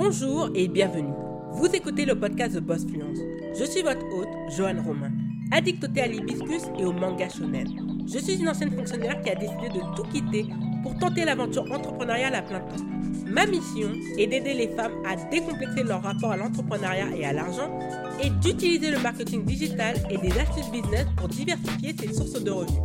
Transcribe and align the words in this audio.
Bonjour 0.00 0.48
et 0.54 0.68
bienvenue. 0.68 1.12
Vous 1.54 1.66
écoutez 1.74 2.04
le 2.04 2.14
podcast 2.14 2.54
de 2.54 2.60
Boss 2.60 2.86
Fluence. 2.86 3.18
Je 3.58 3.64
suis 3.64 3.82
votre 3.82 4.06
hôte, 4.14 4.28
Joanne 4.56 4.78
Romain, 4.78 5.10
addictée 5.50 6.00
à 6.00 6.06
l'hibiscus 6.06 6.62
et 6.78 6.84
au 6.84 6.92
manga 6.92 7.28
shonen. 7.28 7.66
Je 8.06 8.20
suis 8.20 8.36
une 8.38 8.48
ancienne 8.48 8.70
fonctionnaire 8.70 9.20
qui 9.22 9.30
a 9.30 9.34
décidé 9.34 9.70
de 9.70 9.96
tout 9.96 10.04
quitter 10.04 10.46
pour 10.84 10.96
tenter 10.98 11.24
l'aventure 11.24 11.64
entrepreneuriale 11.72 12.36
à 12.36 12.42
plein 12.42 12.60
temps. 12.60 12.84
Ma 13.26 13.44
mission 13.46 13.90
est 14.16 14.28
d'aider 14.28 14.54
les 14.54 14.68
femmes 14.68 15.02
à 15.04 15.16
décomplexer 15.16 15.82
leur 15.82 16.00
rapport 16.00 16.30
à 16.30 16.36
l'entrepreneuriat 16.36 17.16
et 17.16 17.24
à 17.24 17.32
l'argent 17.32 17.76
et 18.22 18.30
d'utiliser 18.30 18.92
le 18.92 19.00
marketing 19.00 19.44
digital 19.44 19.96
et 20.10 20.16
des 20.16 20.30
astuces 20.38 20.70
business 20.70 21.06
pour 21.16 21.26
diversifier 21.26 21.96
ses 21.98 22.14
sources 22.14 22.40
de 22.40 22.52
revenus. 22.52 22.80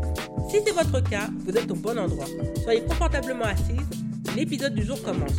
Si 0.50 0.58
c'est 0.66 0.74
votre 0.74 1.08
cas, 1.08 1.30
vous 1.46 1.56
êtes 1.56 1.70
au 1.70 1.76
bon 1.76 1.96
endroit. 1.96 2.26
Soyez 2.64 2.82
confortablement 2.82 3.46
assise, 3.46 3.88
l'épisode 4.36 4.74
du 4.74 4.84
jour 4.84 5.00
commence. 5.04 5.38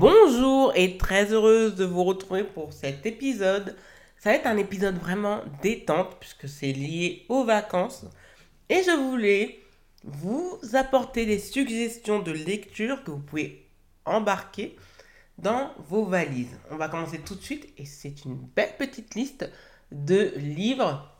Bonjour 0.00 0.72
et 0.76 0.96
très 0.96 1.30
heureuse 1.30 1.74
de 1.74 1.84
vous 1.84 2.04
retrouver 2.04 2.42
pour 2.42 2.72
cet 2.72 3.04
épisode. 3.04 3.76
Ça 4.16 4.30
va 4.30 4.36
être 4.36 4.46
un 4.46 4.56
épisode 4.56 4.96
vraiment 4.96 5.42
détente 5.60 6.16
puisque 6.18 6.48
c'est 6.48 6.72
lié 6.72 7.26
aux 7.28 7.44
vacances. 7.44 8.06
Et 8.70 8.82
je 8.82 8.92
voulais 8.92 9.60
vous 10.02 10.58
apporter 10.72 11.26
des 11.26 11.38
suggestions 11.38 12.18
de 12.18 12.32
lecture 12.32 13.04
que 13.04 13.10
vous 13.10 13.18
pouvez 13.18 13.66
embarquer 14.06 14.74
dans 15.36 15.70
vos 15.90 16.06
valises. 16.06 16.58
On 16.70 16.76
va 16.76 16.88
commencer 16.88 17.18
tout 17.18 17.34
de 17.34 17.42
suite 17.42 17.70
et 17.76 17.84
c'est 17.84 18.24
une 18.24 18.36
belle 18.56 18.76
petite 18.78 19.14
liste 19.14 19.50
de 19.92 20.32
livres 20.36 21.14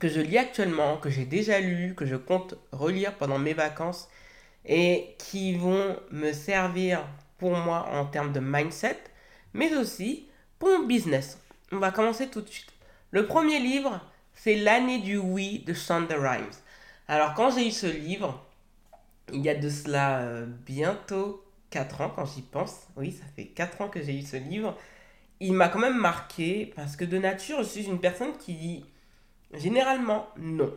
que 0.00 0.08
je 0.08 0.22
lis 0.22 0.38
actuellement, 0.38 0.96
que 0.96 1.10
j'ai 1.10 1.26
déjà 1.26 1.60
lu, 1.60 1.94
que 1.94 2.06
je 2.06 2.16
compte 2.16 2.54
relire 2.72 3.14
pendant 3.18 3.38
mes 3.38 3.52
vacances 3.52 4.08
et 4.64 5.16
qui 5.18 5.54
vont 5.54 5.98
me 6.10 6.32
servir 6.32 7.06
pour 7.38 7.56
moi 7.56 7.88
en 7.92 8.06
termes 8.06 8.32
de 8.32 8.40
mindset, 8.40 8.98
mais 9.54 9.74
aussi 9.74 10.28
pour 10.58 10.68
mon 10.68 10.86
business. 10.86 11.38
On 11.72 11.78
va 11.78 11.90
commencer 11.90 12.28
tout 12.28 12.40
de 12.40 12.48
suite. 12.48 12.72
Le 13.10 13.26
premier 13.26 13.58
livre, 13.58 14.00
c'est 14.34 14.56
L'année 14.56 14.98
du 14.98 15.16
oui 15.16 15.64
de 15.66 15.72
Shonda 15.72 16.16
Rhimes. 16.16 16.50
Alors 17.08 17.34
quand 17.34 17.50
j'ai 17.50 17.68
eu 17.68 17.70
ce 17.70 17.86
livre, 17.86 18.44
il 19.32 19.40
y 19.40 19.48
a 19.48 19.54
de 19.54 19.68
cela 19.68 20.20
euh, 20.20 20.46
bientôt 20.66 21.44
4 21.70 22.00
ans 22.00 22.12
quand 22.14 22.26
j'y 22.26 22.42
pense. 22.42 22.86
Oui, 22.96 23.12
ça 23.12 23.24
fait 23.34 23.46
4 23.46 23.80
ans 23.80 23.88
que 23.88 24.02
j'ai 24.02 24.16
eu 24.16 24.22
ce 24.22 24.36
livre. 24.36 24.76
Il 25.40 25.52
m'a 25.52 25.68
quand 25.68 25.78
même 25.78 25.98
marqué 25.98 26.72
parce 26.76 26.96
que 26.96 27.04
de 27.04 27.18
nature, 27.18 27.58
je 27.58 27.68
suis 27.68 27.84
une 27.84 28.00
personne 28.00 28.36
qui 28.38 28.54
dit 28.54 28.84
généralement 29.52 30.28
non. 30.38 30.72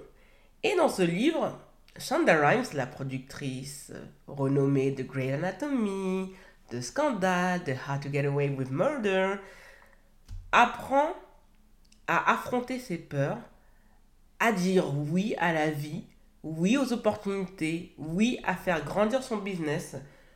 Et 0.63 0.75
dans 0.75 0.89
ce 0.89 1.01
livre, 1.01 1.57
Shonda 1.97 2.35
Rhimes, 2.35 2.65
la 2.73 2.85
productrice 2.85 3.91
euh, 3.93 4.03
renommée 4.27 4.91
de 4.91 5.03
Grey 5.03 5.31
Anatomy, 5.31 6.33
de 6.71 6.81
Scandale, 6.81 7.63
de 7.63 7.73
How 7.73 7.99
to 8.01 8.09
Get 8.11 8.25
Away 8.25 8.49
with 8.49 8.71
Murder, 8.71 9.35
apprend 10.51 11.13
à 12.07 12.31
affronter 12.31 12.79
ses 12.79 12.97
peurs, 12.97 13.37
à 14.39 14.51
dire 14.51 14.93
oui 14.95 15.35
à 15.37 15.53
la 15.53 15.69
vie, 15.69 16.03
oui 16.43 16.77
aux 16.77 16.93
opportunités, 16.93 17.93
oui 17.97 18.39
à 18.43 18.55
faire 18.55 18.83
grandir 18.83 19.23
son 19.23 19.37
business, 19.37 19.95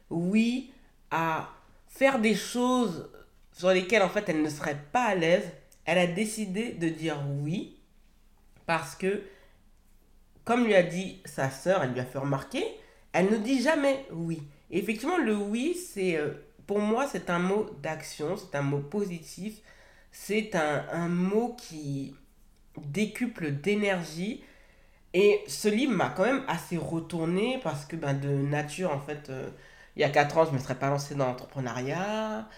oui 0.09 0.72
à 1.11 1.50
faire 1.88 2.20
des 2.20 2.36
choses 2.36 3.09
sur 3.52 3.70
lesquelles 3.70 4.02
en 4.02 4.09
fait 4.09 4.28
elle 4.30 4.42
ne 4.42 4.50
serait 4.50 4.80
pas 4.92 5.06
à 5.06 5.16
l'aise. 5.16 5.50
Elle 5.86 5.98
a 5.98 6.08
décidé 6.08 6.72
de 6.72 6.89
dire 6.89 7.22
oui 7.42 7.78
parce 8.66 8.95
que, 8.95 9.23
comme 10.45 10.66
lui 10.66 10.76
a 10.76 10.84
dit 10.84 11.22
sa 11.26 11.50
sœur, 11.50 11.84
elle 11.84 11.92
lui 11.92 12.00
a 12.00 12.06
fait 12.06 12.20
remarquer, 12.20 12.64
elle 13.11 13.30
ne 13.30 13.38
dit 13.38 13.61
jamais 13.61 14.06
oui. 14.11 14.42
Effectivement, 14.74 15.18
le 15.20 15.36
oui, 15.38 15.76
c'est 15.76 16.18
euh, 16.18 16.34
pour 16.68 16.80
moi, 16.80 17.08
c'est 17.08 17.30
un 17.32 17.40
mot 17.40 17.68
d'action, 17.84 18.38
c'est 18.38 18.58
un 18.58 18.64
mot 18.64 18.80
positif, 18.80 19.60
c'est 20.12 20.56
un, 20.56 20.86
un 20.92 21.10
mot 21.10 21.56
qui 21.58 22.16
décuple 22.78 23.52
d'énergie. 23.54 24.44
Et 25.14 25.44
ce 25.48 25.67
livre 25.70 25.94
m'a 25.94 26.10
quand 26.10 26.26
même 26.26 26.44
assez 26.48 26.78
retourné 26.78 27.60
parce 27.64 27.86
que 27.86 27.95
ben, 27.98 28.14
de 28.16 28.30
nature, 28.30 28.92
en 28.92 29.00
fait, 29.00 29.30
euh, 29.30 29.50
il 29.95 30.02
y 30.02 30.06
a 30.06 30.10
4 30.10 30.38
ans, 30.39 30.45
je 30.45 30.52
ne 30.52 30.56
me 30.56 30.60
serais 30.60 30.76
pas 30.80 30.89
lancé 30.89 31.16
dans 31.16 31.28
l'entrepreneuriat. 31.28 32.50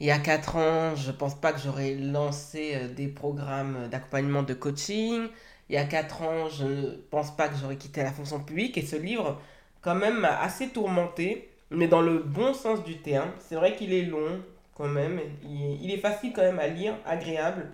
Il 0.00 0.06
y 0.06 0.10
a 0.10 0.18
4 0.18 0.56
ans, 0.56 0.96
je 0.96 1.08
ne 1.08 1.16
pense 1.16 1.34
pas 1.40 1.52
que 1.52 1.60
j'aurais 1.60 1.94
lancé 1.96 2.72
euh, 2.76 2.88
des 2.88 3.08
programmes 3.08 3.88
d'accompagnement 3.90 4.42
de 4.42 4.54
coaching. 4.54 5.28
Il 5.70 5.74
y 5.74 5.78
a 5.78 5.84
4 5.84 6.22
ans, 6.22 6.48
je 6.48 6.64
ne 6.66 6.90
pense 7.10 7.36
pas 7.36 7.48
que 7.48 7.56
j'aurais 7.56 7.76
quitté 7.76 8.02
la 8.02 8.12
fonction 8.12 8.40
publique. 8.42 8.78
Et 8.78 8.86
ce 8.86 8.96
livre, 8.96 9.40
quand 9.82 9.94
même, 9.94 10.20
m'a 10.20 10.40
assez 10.40 10.68
tourmenté, 10.70 11.50
mais 11.70 11.88
dans 11.88 12.00
le 12.00 12.18
bon 12.18 12.54
sens 12.54 12.82
du 12.84 12.98
terme. 12.98 13.30
C'est 13.38 13.56
vrai 13.56 13.76
qu'il 13.76 13.92
est 13.92 14.02
long, 14.02 14.40
quand 14.74 14.88
même. 14.88 15.20
Il, 15.44 15.90
est 15.90 15.98
facile 15.98 16.32
quand 16.34 16.42
même 16.42 16.58
à 16.58 16.68
lire, 16.68 16.94
agréable. 17.04 17.70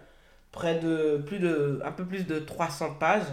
Près 0.53 0.79
de 0.79 1.23
plus 1.27 1.39
de, 1.39 1.81
un 1.85 1.93
peu 1.93 2.05
plus 2.05 2.27
de 2.27 2.39
300 2.39 2.95
pages. 2.95 3.27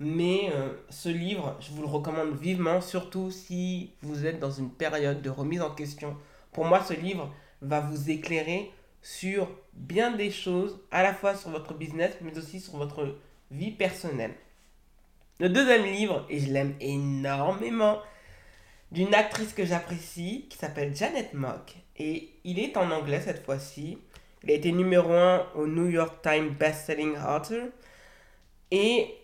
Mais 0.00 0.50
euh, 0.54 0.68
ce 0.90 1.08
livre, 1.08 1.56
je 1.60 1.70
vous 1.72 1.82
le 1.82 1.88
recommande 1.88 2.36
vivement, 2.36 2.80
surtout 2.80 3.32
si 3.32 3.90
vous 4.02 4.26
êtes 4.26 4.38
dans 4.38 4.50
une 4.50 4.70
période 4.70 5.22
de 5.22 5.30
remise 5.30 5.60
en 5.60 5.70
question. 5.70 6.16
Pour 6.52 6.64
moi, 6.64 6.82
ce 6.82 6.94
livre 6.94 7.32
va 7.62 7.80
vous 7.80 8.08
éclairer 8.10 8.70
sur 9.02 9.48
bien 9.72 10.12
des 10.12 10.30
choses, 10.30 10.78
à 10.92 11.02
la 11.02 11.14
fois 11.14 11.34
sur 11.34 11.50
votre 11.50 11.74
business, 11.74 12.12
mais 12.20 12.36
aussi 12.38 12.60
sur 12.60 12.76
votre 12.76 13.16
vie 13.50 13.72
personnelle. 13.72 14.34
Le 15.40 15.48
deuxième 15.48 15.84
livre, 15.84 16.26
et 16.28 16.38
je 16.38 16.52
l'aime 16.52 16.74
énormément, 16.80 17.98
d'une 18.92 19.14
actrice 19.14 19.52
que 19.52 19.64
j'apprécie, 19.64 20.46
qui 20.48 20.56
s'appelle 20.56 20.96
Janet 20.96 21.34
Mock, 21.34 21.76
et 21.96 22.30
il 22.44 22.58
est 22.58 22.76
en 22.76 22.90
anglais 22.90 23.20
cette 23.20 23.44
fois-ci. 23.44 23.98
Il 24.44 24.50
a 24.50 24.54
été 24.54 24.70
numéro 24.72 25.12
1 25.12 25.48
au 25.56 25.66
New 25.66 25.88
York 25.88 26.22
Times 26.22 26.50
Best-Selling 26.50 27.16
Author. 27.16 27.68
Et 28.70 29.14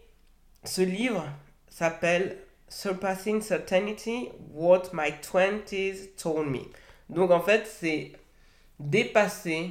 ce 0.64 0.82
livre 0.82 1.24
s'appelle 1.68 2.38
Surpassing 2.68 3.40
Certainty, 3.40 4.30
What 4.52 4.90
My 4.92 5.12
Twenties 5.22 6.14
Told 6.16 6.48
Me. 6.48 6.62
Donc 7.08 7.30
en 7.30 7.40
fait, 7.40 7.66
c'est 7.66 8.12
dépasser 8.80 9.70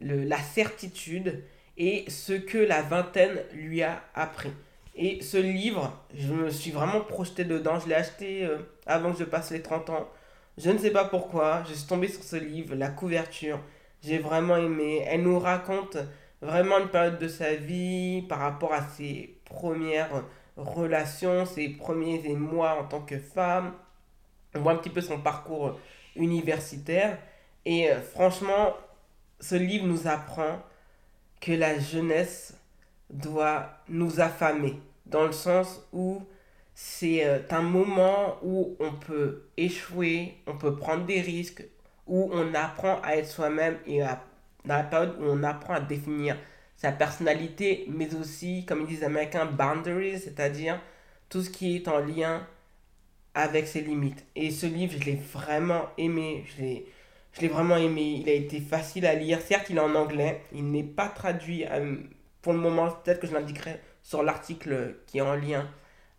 la 0.00 0.38
certitude 0.38 1.44
et 1.76 2.04
ce 2.10 2.32
que 2.32 2.58
la 2.58 2.82
vingtaine 2.82 3.42
lui 3.52 3.82
a 3.82 4.02
appris. 4.14 4.50
Et 4.94 5.22
ce 5.22 5.36
livre, 5.36 5.92
je 6.14 6.32
me 6.32 6.50
suis 6.50 6.70
vraiment 6.70 7.00
projeté 7.00 7.44
dedans. 7.44 7.78
Je 7.78 7.88
l'ai 7.88 7.94
acheté 7.94 8.44
euh, 8.44 8.58
avant 8.86 9.12
que 9.12 9.18
je 9.18 9.24
passe 9.24 9.50
les 9.50 9.62
30 9.62 9.90
ans. 9.90 10.08
Je 10.58 10.70
ne 10.70 10.78
sais 10.78 10.90
pas 10.90 11.04
pourquoi. 11.04 11.62
Je 11.68 11.74
suis 11.74 11.86
tombé 11.86 12.08
sur 12.08 12.22
ce 12.22 12.36
livre, 12.36 12.74
la 12.74 12.88
couverture. 12.88 13.60
J'ai 14.02 14.18
vraiment 14.18 14.56
aimé. 14.56 15.04
Elle 15.06 15.22
nous 15.22 15.38
raconte 15.38 15.96
vraiment 16.42 16.78
une 16.78 16.88
période 16.88 17.18
de 17.18 17.28
sa 17.28 17.54
vie 17.54 18.22
par 18.22 18.40
rapport 18.40 18.72
à 18.72 18.82
ses 18.82 19.36
premières 19.44 20.24
relations, 20.56 21.46
ses 21.46 21.68
premiers 21.68 22.22
émois 22.26 22.80
en 22.80 22.84
tant 22.84 23.00
que 23.00 23.18
femme. 23.18 23.72
On 24.54 24.60
voit 24.60 24.72
un 24.72 24.76
petit 24.76 24.90
peu 24.90 25.00
son 25.00 25.20
parcours 25.20 25.78
universitaire. 26.16 27.18
Et 27.64 27.90
euh, 27.90 28.00
franchement, 28.00 28.74
ce 29.38 29.54
livre 29.54 29.86
nous 29.86 30.06
apprend 30.06 30.60
que 31.40 31.52
la 31.52 31.78
jeunesse 31.78 32.54
doit 33.10 33.70
nous 33.88 34.20
affamer, 34.20 34.80
dans 35.06 35.26
le 35.26 35.32
sens 35.32 35.82
où 35.92 36.22
c'est 36.74 37.26
euh, 37.26 37.40
un 37.50 37.62
moment 37.62 38.38
où 38.42 38.76
on 38.80 38.92
peut 38.92 39.42
échouer, 39.56 40.36
on 40.46 40.56
peut 40.56 40.76
prendre 40.76 41.04
des 41.04 41.20
risques, 41.20 41.64
où 42.06 42.30
on 42.32 42.54
apprend 42.54 43.00
à 43.02 43.16
être 43.16 43.28
soi-même 43.28 43.76
et 43.86 44.02
à, 44.02 44.22
dans 44.64 44.76
la 44.76 44.84
période 44.84 45.16
où 45.20 45.24
on 45.24 45.42
apprend 45.42 45.74
à 45.74 45.80
définir 45.80 46.36
sa 46.76 46.92
personnalité, 46.92 47.84
mais 47.88 48.14
aussi, 48.14 48.64
comme 48.64 48.80
ils 48.82 48.86
disent 48.86 49.00
les 49.00 49.06
Américains, 49.06 49.44
boundaries, 49.44 50.18
c'est-à-dire 50.18 50.80
tout 51.28 51.42
ce 51.42 51.50
qui 51.50 51.76
est 51.76 51.88
en 51.88 51.98
lien 51.98 52.46
avec 53.34 53.66
ses 53.66 53.82
limites. 53.82 54.24
Et 54.34 54.50
ce 54.50 54.66
livre, 54.66 54.94
je 54.98 55.04
l'ai 55.04 55.20
vraiment 55.32 55.90
aimé, 55.98 56.44
je 56.46 56.62
l'ai, 56.62 56.86
je 57.32 57.42
l'ai 57.42 57.48
vraiment 57.48 57.76
aimé, 57.76 58.22
il 58.22 58.28
a 58.28 58.32
été 58.32 58.60
facile 58.60 59.06
à 59.06 59.14
lire, 59.14 59.40
certes 59.40 59.66
il 59.70 59.76
est 59.76 59.80
en 59.80 59.94
anglais, 59.94 60.42
il 60.52 60.70
n'est 60.70 60.82
pas 60.82 61.08
traduit 61.08 61.66
euh, 61.66 61.96
pour 62.42 62.52
le 62.52 62.58
moment, 62.58 62.90
peut-être 62.90 63.20
que 63.20 63.26
je 63.26 63.34
l'indiquerai 63.34 63.80
sur 64.02 64.22
l'article 64.22 64.96
qui 65.06 65.18
est 65.18 65.22
en 65.22 65.34
lien 65.34 65.68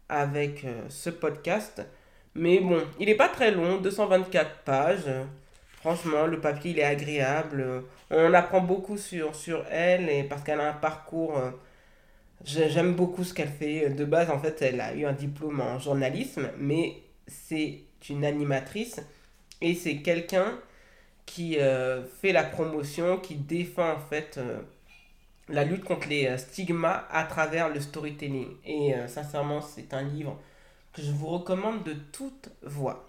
avec 0.10 0.66
euh, 0.66 0.84
ce 0.90 1.10
podcast. 1.10 1.82
Mais 2.36 2.60
bon, 2.60 2.82
il 3.00 3.08
n'est 3.08 3.16
pas 3.16 3.30
très 3.30 3.52
long, 3.52 3.78
224 3.82 4.60
pages. 4.64 5.10
Franchement, 5.80 6.28
le 6.28 6.40
papier, 6.40 6.72
il 6.72 6.80
est 6.80 6.84
agréable. 6.84 7.84
On 8.12 8.34
apprend 8.34 8.62
beaucoup 8.62 8.98
sur, 8.98 9.32
elle 9.70 10.10
et 10.10 10.24
parce 10.24 10.44
qu'elle 10.44 10.60
a 10.60 10.70
un 10.70 10.74
parcours... 10.74 11.38
euh, 11.38 11.52
J'aime 12.44 12.94
beaucoup 12.96 13.24
ce 13.24 13.34
qu'elle 13.34 13.50
fait. 13.50 13.90
De 13.92 14.04
base, 14.06 14.30
en 14.32 14.40
fait, 14.40 14.62
elle 14.62 14.82
a 14.82 14.94
eu 14.96 15.06
un 15.06 15.14
diplôme 15.14 15.62
en 15.62 15.78
journalisme, 15.80 16.50
mais 16.58 16.96
c'est 17.28 17.82
une 18.10 18.26
animatrice 18.26 19.00
et 19.62 19.76
c'est 19.76 19.98
quelqu'un 19.98 20.60
qui 21.26 21.60
euh, 21.60 22.04
fait 22.04 22.32
la 22.32 22.44
promotion, 22.44 23.18
qui 23.20 23.36
défend 23.36 23.92
en 23.94 24.00
fait 24.00 24.40
la 25.52 25.64
lutte 25.64 25.84
contre 25.84 26.08
les 26.08 26.28
euh, 26.28 26.38
stigmas 26.38 27.06
à 27.12 27.24
travers 27.24 27.70
le 27.70 27.80
storytelling. 27.80 28.48
Et 28.66 28.96
euh, 28.96 29.08
sincèrement, 29.08 29.62
c'est 29.62 29.94
un 29.94 30.04
livre 30.04 30.40
que 30.94 31.02
je 31.02 31.12
vous 31.12 31.28
recommande 31.28 31.84
de 31.84 31.94
toute 31.94 32.50
voix. 32.64 33.08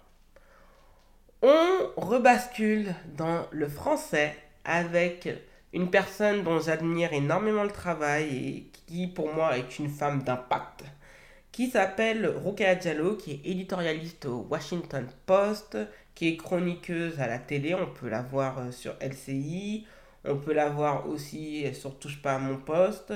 On 1.41 1.89
rebascule 1.97 2.93
dans 3.17 3.47
le 3.51 3.67
français 3.67 4.35
avec 4.63 5.27
une 5.73 5.89
personne 5.89 6.43
dont 6.43 6.59
j'admire 6.59 7.11
énormément 7.11 7.63
le 7.63 7.71
travail 7.71 8.23
et 8.35 8.67
qui 8.87 9.07
pour 9.07 9.33
moi 9.33 9.57
est 9.57 9.79
une 9.79 9.89
femme 9.89 10.23
d'impact, 10.23 10.85
qui 11.51 11.69
s'appelle 11.69 12.27
Rukaya 12.27 12.75
Diallo, 12.75 13.15
qui 13.15 13.31
est 13.31 13.41
éditorialiste 13.43 14.25
au 14.25 14.47
Washington 14.49 15.05
Post, 15.25 15.77
qui 16.15 16.29
est 16.29 16.37
chroniqueuse 16.37 17.19
à 17.19 17.27
la 17.27 17.39
télé, 17.39 17.73
on 17.73 17.87
peut 17.87 18.09
la 18.09 18.21
voir 18.21 18.59
euh, 18.59 18.71
sur 18.71 18.95
LCI, 19.01 19.85
on 20.25 20.37
peut 20.37 20.53
la 20.53 20.69
voir 20.69 21.07
aussi 21.07 21.65
sur 21.73 21.97
Touche 21.99 22.21
pas 22.21 22.35
à 22.35 22.39
mon 22.39 22.57
poste, 22.57 23.13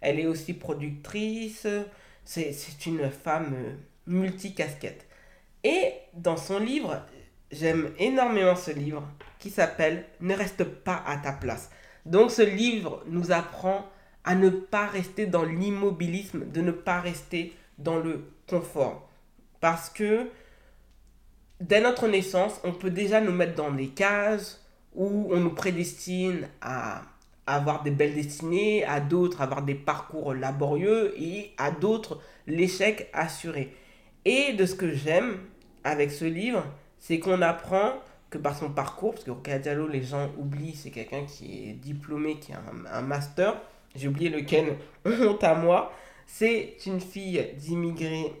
elle 0.00 0.20
est 0.20 0.26
aussi 0.26 0.54
productrice, 0.54 1.66
c'est 2.24 2.86
une 2.86 3.10
femme 3.10 3.54
euh, 3.54 3.74
multicasquette. 4.06 5.06
Et 5.64 5.92
dans 6.14 6.36
son 6.36 6.58
livre, 6.58 7.02
j'aime 7.50 7.90
énormément 7.98 8.56
ce 8.56 8.70
livre 8.70 9.02
qui 9.38 9.50
s'appelle 9.50 10.04
Ne 10.20 10.34
reste 10.34 10.64
pas 10.64 11.02
à 11.06 11.16
ta 11.16 11.32
place. 11.32 11.70
Donc 12.04 12.30
ce 12.30 12.42
livre 12.42 13.02
nous 13.06 13.32
apprend 13.32 13.86
à 14.24 14.34
ne 14.34 14.50
pas 14.50 14.86
rester 14.86 15.26
dans 15.26 15.44
l'immobilisme, 15.44 16.50
de 16.50 16.60
ne 16.60 16.72
pas 16.72 17.00
rester 17.00 17.54
dans 17.78 17.98
le 17.98 18.24
confort. 18.48 19.08
Parce 19.60 19.88
que 19.88 20.28
dès 21.60 21.80
notre 21.80 22.08
naissance, 22.08 22.60
on 22.64 22.72
peut 22.72 22.90
déjà 22.90 23.20
nous 23.20 23.32
mettre 23.32 23.54
dans 23.54 23.70
des 23.70 23.88
cases 23.88 24.65
où 24.96 25.28
on 25.30 25.40
nous 25.40 25.54
prédestine 25.54 26.48
à 26.60 27.02
avoir 27.46 27.82
des 27.82 27.90
belles 27.90 28.14
destinées, 28.14 28.84
à 28.84 29.00
d'autres 29.00 29.40
avoir 29.40 29.62
des 29.62 29.74
parcours 29.74 30.34
laborieux 30.34 31.14
et 31.20 31.52
à 31.58 31.70
d'autres 31.70 32.20
l'échec 32.46 33.08
assuré. 33.12 33.74
Et 34.24 34.52
de 34.54 34.66
ce 34.66 34.74
que 34.74 34.92
j'aime 34.92 35.38
avec 35.84 36.10
ce 36.10 36.24
livre, 36.24 36.64
c'est 36.98 37.20
qu'on 37.20 37.42
apprend 37.42 37.92
que 38.30 38.38
par 38.38 38.56
son 38.56 38.70
parcours, 38.70 39.12
parce 39.12 39.24
que 39.24 39.30
Rokhaya 39.30 39.60
Diallo, 39.60 39.86
les 39.86 40.02
gens 40.02 40.30
oublient, 40.36 40.74
c'est 40.74 40.90
quelqu'un 40.90 41.24
qui 41.24 41.68
est 41.68 41.72
diplômé, 41.74 42.38
qui 42.40 42.52
a 42.52 42.60
un, 42.92 43.02
master, 43.02 43.60
j'ai 43.94 44.08
oublié 44.08 44.30
lequel, 44.30 44.76
honte 45.04 45.44
à 45.44 45.54
moi, 45.54 45.92
c'est 46.26 46.76
une 46.86 47.00
fille 47.00 47.52
d'immigrés 47.56 48.32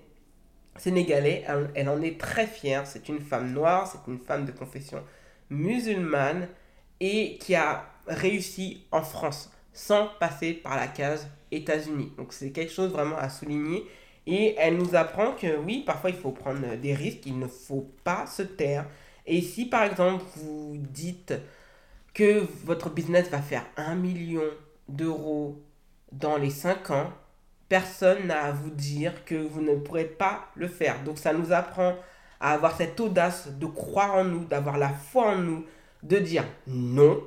sénégalais, 0.76 1.44
elle, 1.74 1.88
en 1.88 2.02
est 2.02 2.18
très 2.18 2.46
fière, 2.46 2.86
c'est 2.86 3.08
une 3.08 3.20
femme 3.20 3.52
noire, 3.52 3.86
c'est 3.86 4.10
une 4.10 4.18
femme 4.18 4.44
de 4.44 4.52
confession 4.52 5.02
musulmane, 5.50 6.48
et 7.00 7.38
qui 7.38 7.54
a 7.54 7.84
réussi 8.06 8.86
en 8.90 9.02
France, 9.02 9.50
sans 9.72 10.08
passer 10.18 10.54
par 10.54 10.76
la 10.76 10.86
case 10.86 11.28
États-Unis. 11.50 12.12
Donc 12.16 12.32
c'est 12.32 12.50
quelque 12.50 12.72
chose 12.72 12.90
vraiment 12.90 13.18
à 13.18 13.28
souligner. 13.28 13.84
Et 14.26 14.54
elle 14.58 14.76
nous 14.76 14.94
apprend 14.94 15.32
que 15.32 15.56
oui, 15.58 15.82
parfois 15.86 16.10
il 16.10 16.16
faut 16.16 16.32
prendre 16.32 16.76
des 16.76 16.94
risques, 16.94 17.26
il 17.26 17.38
ne 17.38 17.46
faut 17.46 17.88
pas 18.02 18.26
se 18.26 18.42
taire, 18.42 18.86
et 19.24 19.40
si 19.40 19.66
par 19.66 19.84
exemple 19.84 20.24
vous 20.36 20.76
dites 20.76 21.34
que 22.14 22.44
votre 22.64 22.90
business 22.90 23.28
va 23.28 23.40
faire 23.40 23.66
1 23.76 23.94
million 23.94 24.42
d'euros 24.88 25.62
dans 26.12 26.38
les 26.38 26.50
5 26.50 26.90
ans, 26.90 27.12
personne 27.68 28.26
n'a 28.26 28.44
à 28.44 28.52
vous 28.52 28.70
dire 28.70 29.24
que 29.24 29.34
vous 29.34 29.60
ne 29.60 29.76
pourrez 29.76 30.06
pas 30.06 30.48
le 30.54 30.66
faire. 30.68 31.02
Donc 31.04 31.18
ça 31.18 31.32
nous 31.32 31.52
apprend 31.52 31.94
à 32.40 32.52
avoir 32.52 32.76
cette 32.76 32.98
audace 33.00 33.48
de 33.48 33.66
croire 33.66 34.14
en 34.14 34.24
nous, 34.24 34.44
d'avoir 34.44 34.78
la 34.78 34.90
foi 34.90 35.28
en 35.28 35.38
nous, 35.38 35.64
de 36.02 36.18
dire 36.18 36.44
non, 36.66 37.20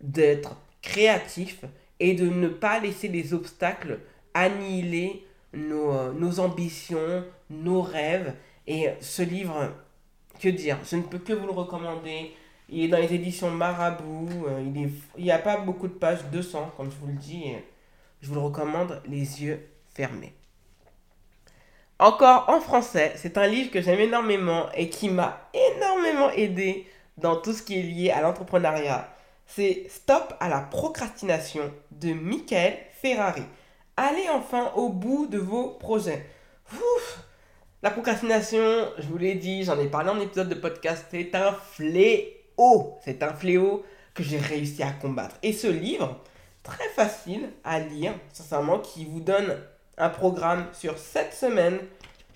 d'être 0.00 0.56
créatif 0.82 1.64
et 2.00 2.14
de 2.14 2.28
ne 2.28 2.48
pas 2.48 2.78
laisser 2.80 3.08
les 3.08 3.32
obstacles 3.34 4.00
annihiler 4.34 5.24
nos, 5.52 5.92
euh, 5.92 6.38
ambitions, 6.38 7.24
nos 7.50 7.82
rêves. 7.82 8.34
Et 8.66 8.90
ce 9.00 9.22
livre 9.22 9.72
que 10.40 10.48
dire 10.48 10.78
Je 10.84 10.96
ne 10.96 11.02
peux 11.02 11.18
que 11.18 11.32
vous 11.32 11.46
le 11.46 11.52
recommander. 11.52 12.32
Il 12.68 12.84
est 12.84 12.88
dans 12.88 12.98
les 12.98 13.12
éditions 13.14 13.50
Marabout. 13.50 14.28
Euh, 14.48 14.90
il 15.16 15.24
n'y 15.24 15.30
a 15.30 15.38
pas 15.38 15.58
beaucoup 15.58 15.86
de 15.86 15.92
pages, 15.92 16.24
200, 16.32 16.72
comme 16.76 16.90
je 16.90 16.96
vous 16.96 17.08
le 17.08 17.18
dis. 17.18 17.44
je 18.20 18.28
vous 18.28 18.34
le 18.34 18.40
recommande 18.40 19.00
les 19.06 19.42
yeux 19.42 19.60
fermés. 19.94 20.32
Encore 22.00 22.46
en 22.48 22.60
français, 22.60 23.12
c'est 23.16 23.38
un 23.38 23.46
livre 23.46 23.70
que 23.70 23.80
j'aime 23.80 24.00
énormément 24.00 24.66
et 24.74 24.88
qui 24.88 25.08
m'a 25.08 25.48
énormément 25.54 26.28
aidé 26.30 26.86
dans 27.18 27.36
tout 27.36 27.52
ce 27.52 27.62
qui 27.62 27.78
est 27.78 27.82
lié 27.82 28.10
à 28.10 28.20
l'entrepreneuriat. 28.20 29.08
C'est 29.46 29.86
Stop 29.88 30.34
à 30.40 30.48
la 30.48 30.60
procrastination 30.60 31.72
de 31.92 32.12
Michael 32.12 32.76
Ferrari. 33.00 33.44
Allez 33.96 34.28
enfin 34.28 34.72
au 34.74 34.88
bout 34.88 35.28
de 35.28 35.38
vos 35.38 35.68
projets. 35.68 36.26
La 37.84 37.90
procrastination, 37.90 38.88
je 38.98 39.06
vous 39.06 39.18
l'ai 39.18 39.34
dit, 39.34 39.62
j'en 39.62 39.78
ai 39.78 39.86
parlé 39.86 40.10
en 40.10 40.18
épisode 40.18 40.48
de 40.48 40.54
podcast, 40.56 41.06
c'est 41.12 41.32
un 41.36 41.52
fléau. 41.52 42.98
C'est 43.04 43.22
un 43.22 43.34
fléau 43.34 43.84
que 44.14 44.24
j'ai 44.24 44.38
réussi 44.38 44.82
à 44.82 44.90
combattre. 44.90 45.36
Et 45.44 45.52
ce 45.52 45.68
livre, 45.68 46.20
très 46.64 46.88
facile 46.88 47.50
à 47.62 47.78
lire, 47.78 48.14
sincèrement, 48.32 48.80
qui 48.80 49.04
vous 49.04 49.20
donne 49.20 49.56
un 49.98 50.08
programme 50.08 50.66
sur 50.72 50.98
7 50.98 51.32
semaines. 51.32 51.78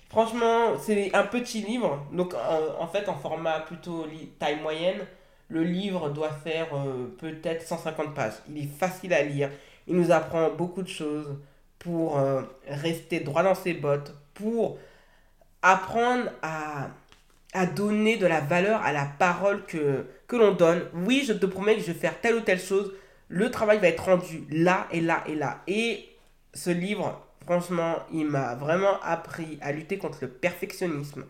Franchement, 0.09 0.77
c'est 0.79 1.13
un 1.13 1.23
petit 1.23 1.61
livre, 1.61 2.03
donc 2.11 2.33
en, 2.33 2.87
fait 2.87 3.07
en 3.09 3.15
format 3.15 3.59
plutôt 3.59 4.07
taille 4.39 4.59
moyenne. 4.59 5.05
Le 5.49 5.63
livre 5.63 6.09
doit 6.09 6.31
faire 6.31 6.67
euh, 6.75 7.07
peut-être 7.19 7.65
150 7.65 8.13
pages. 8.13 8.33
Il 8.49 8.63
est 8.63 8.67
facile 8.67 9.13
à 9.13 9.23
lire. 9.23 9.49
Il 9.87 9.95
nous 9.95 10.11
apprend 10.11 10.51
beaucoup 10.51 10.83
de 10.83 10.87
choses 10.87 11.35
pour 11.79 12.19
euh, 12.19 12.43
rester 12.67 13.19
droit 13.21 13.41
dans 13.41 13.55
ses 13.55 13.73
bottes, 13.73 14.13
pour 14.35 14.77
apprendre 15.61 16.29
à, 16.41 16.89
à 17.53 17.65
donner 17.65 18.17
de 18.17 18.27
la 18.27 18.41
valeur 18.41 18.81
à 18.83 18.91
la 18.91 19.05
parole 19.05 19.65
que, 19.65 20.05
que 20.27 20.35
l'on 20.35 20.53
donne. 20.53 20.83
Oui, 20.93 21.23
je 21.27 21.33
te 21.33 21.45
promets 21.45 21.75
que 21.75 21.81
je 21.81 21.87
vais 21.87 21.99
faire 21.99 22.19
telle 22.21 22.35
ou 22.35 22.41
telle 22.41 22.59
chose. 22.59 22.93
Le 23.27 23.49
travail 23.49 23.79
va 23.79 23.87
être 23.87 24.05
rendu 24.05 24.45
là 24.51 24.87
et 24.91 25.01
là 25.01 25.23
et 25.27 25.35
là. 25.35 25.61
Et 25.67 26.09
ce 26.53 26.69
livre, 26.69 27.25
franchement, 27.49 27.95
il 28.13 28.27
m'a 28.27 28.53
vraiment 28.53 29.01
appris 29.01 29.57
à 29.61 29.71
lutter 29.71 29.97
contre 29.97 30.19
le 30.21 30.27
perfectionnisme, 30.27 31.25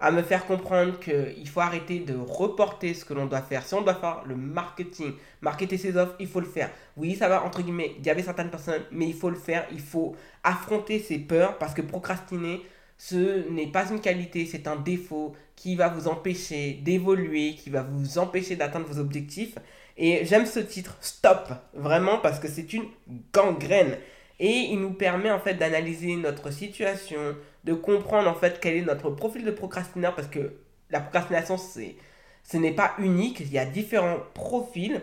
à 0.00 0.10
me 0.10 0.20
faire 0.20 0.44
comprendre 0.44 1.00
qu'il 1.00 1.48
faut 1.48 1.60
arrêter 1.60 2.00
de 2.00 2.14
reporter 2.14 2.92
ce 2.92 3.06
que 3.06 3.14
l'on 3.14 3.24
doit 3.24 3.40
faire. 3.40 3.64
Si 3.64 3.72
on 3.72 3.80
doit 3.80 3.94
faire 3.94 4.22
le 4.26 4.36
marketing, 4.36 5.14
marketer 5.40 5.78
ses 5.78 5.96
offres, 5.96 6.14
il 6.20 6.26
faut 6.26 6.40
le 6.40 6.46
faire. 6.46 6.68
Oui, 6.98 7.14
ça 7.14 7.26
va, 7.26 7.42
entre 7.42 7.62
guillemets, 7.62 7.94
il 7.98 8.04
y 8.04 8.10
avait 8.10 8.22
certaines 8.22 8.50
personnes, 8.50 8.82
mais 8.90 9.06
il 9.06 9.14
faut 9.14 9.30
le 9.30 9.36
faire. 9.36 9.66
Il 9.72 9.80
faut 9.80 10.14
affronter 10.44 10.98
ses 10.98 11.18
peurs 11.18 11.56
parce 11.56 11.72
que 11.72 11.80
procrastiner, 11.80 12.60
ce 12.98 13.48
n'est 13.48 13.68
pas 13.68 13.90
une 13.90 14.00
qualité, 14.00 14.44
c'est 14.44 14.66
un 14.66 14.76
défaut 14.76 15.34
qui 15.56 15.74
va 15.74 15.88
vous 15.88 16.06
empêcher 16.06 16.74
d'évoluer, 16.82 17.54
qui 17.54 17.70
va 17.70 17.82
vous 17.82 18.18
empêcher 18.18 18.56
d'atteindre 18.56 18.88
vos 18.88 19.00
objectifs. 19.00 19.54
Et 19.96 20.26
j'aime 20.26 20.44
ce 20.44 20.60
titre, 20.60 20.98
Stop, 21.00 21.48
vraiment, 21.72 22.18
parce 22.18 22.38
que 22.38 22.48
c'est 22.48 22.74
une 22.74 22.84
gangrène. 23.32 23.96
Et 24.44 24.70
il 24.72 24.80
nous 24.80 24.92
permet 24.92 25.30
en 25.30 25.38
fait 25.38 25.54
d'analyser 25.54 26.16
notre 26.16 26.50
situation, 26.50 27.36
de 27.62 27.74
comprendre 27.74 28.28
en 28.28 28.34
fait 28.34 28.58
quel 28.60 28.74
est 28.74 28.82
notre 28.82 29.08
profil 29.10 29.44
de 29.44 29.52
procrastinateur, 29.52 30.16
parce 30.16 30.26
que 30.26 30.54
la 30.90 30.98
procrastination, 30.98 31.56
c'est, 31.56 31.94
ce 32.42 32.56
n'est 32.56 32.72
pas 32.72 32.96
unique, 32.98 33.38
il 33.38 33.52
y 33.52 33.58
a 33.58 33.64
différents 33.64 34.18
profils. 34.34 35.00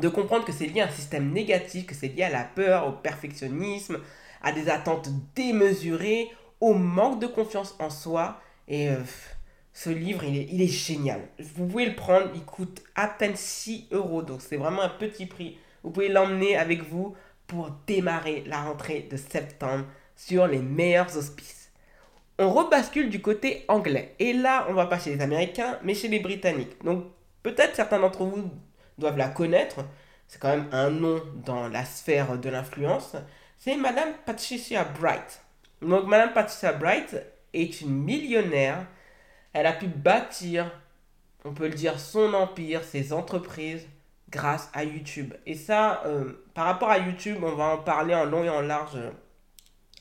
De 0.00 0.08
comprendre 0.08 0.44
que 0.44 0.52
c'est 0.52 0.66
lié 0.66 0.82
à 0.82 0.86
un 0.86 0.90
système 0.90 1.32
négatif, 1.32 1.86
que 1.86 1.96
c'est 1.96 2.06
lié 2.06 2.22
à 2.22 2.30
la 2.30 2.44
peur, 2.44 2.86
au 2.86 2.92
perfectionnisme, 2.92 3.98
à 4.40 4.52
des 4.52 4.68
attentes 4.68 5.08
démesurées, 5.34 6.30
au 6.60 6.74
manque 6.74 7.20
de 7.20 7.26
confiance 7.26 7.74
en 7.80 7.90
soi. 7.90 8.40
Et 8.68 8.88
euh, 8.88 9.00
ce 9.72 9.90
livre, 9.90 10.22
il 10.22 10.36
est, 10.36 10.48
il 10.52 10.62
est 10.62 10.68
génial. 10.68 11.22
Vous 11.40 11.66
pouvez 11.66 11.86
le 11.86 11.96
prendre, 11.96 12.30
il 12.36 12.44
coûte 12.44 12.84
à 12.94 13.08
peine 13.08 13.34
6 13.34 13.88
euros. 13.90 14.22
Donc 14.22 14.42
c'est 14.42 14.56
vraiment 14.56 14.82
un 14.82 14.88
petit 14.90 15.26
prix. 15.26 15.58
Vous 15.82 15.90
pouvez 15.90 16.08
l'emmener 16.08 16.56
avec 16.56 16.82
vous 16.82 17.16
pour 17.46 17.70
démarrer 17.86 18.44
la 18.46 18.62
rentrée 18.62 19.06
de 19.10 19.16
septembre 19.16 19.84
sur 20.16 20.46
les 20.46 20.60
meilleurs 20.60 21.16
auspices. 21.16 21.72
On 22.38 22.50
rebascule 22.50 23.10
du 23.10 23.22
côté 23.22 23.64
anglais. 23.68 24.14
Et 24.18 24.32
là, 24.32 24.66
on 24.68 24.74
va 24.74 24.86
pas 24.86 24.98
chez 24.98 25.14
les 25.14 25.22
Américains, 25.22 25.78
mais 25.82 25.94
chez 25.94 26.08
les 26.08 26.20
Britanniques. 26.20 26.82
Donc 26.82 27.04
peut-être 27.42 27.76
certains 27.76 28.00
d'entre 28.00 28.24
vous 28.24 28.50
doivent 28.98 29.18
la 29.18 29.28
connaître. 29.28 29.84
C'est 30.26 30.40
quand 30.40 30.48
même 30.48 30.68
un 30.72 30.90
nom 30.90 31.22
dans 31.44 31.68
la 31.68 31.84
sphère 31.84 32.38
de 32.38 32.48
l'influence. 32.48 33.16
C'est 33.56 33.76
Madame 33.76 34.10
Patricia 34.24 34.84
Bright. 34.84 35.42
Donc, 35.80 36.06
Madame 36.06 36.32
Patricia 36.32 36.72
Bright 36.72 37.16
est 37.52 37.80
une 37.80 37.94
millionnaire. 37.94 38.86
Elle 39.52 39.66
a 39.66 39.72
pu 39.72 39.86
bâtir, 39.86 40.70
on 41.44 41.52
peut 41.52 41.68
le 41.68 41.74
dire, 41.74 42.00
son 42.00 42.34
empire, 42.34 42.82
ses 42.84 43.12
entreprises 43.12 43.86
grâce 44.34 44.68
à 44.74 44.84
YouTube. 44.84 45.32
Et 45.46 45.54
ça, 45.54 46.02
euh, 46.06 46.44
par 46.54 46.66
rapport 46.66 46.90
à 46.90 46.98
YouTube, 46.98 47.38
on 47.42 47.54
va 47.54 47.64
en 47.74 47.78
parler 47.78 48.14
en 48.14 48.24
long 48.24 48.44
et 48.44 48.50
en 48.50 48.60
large 48.60 48.98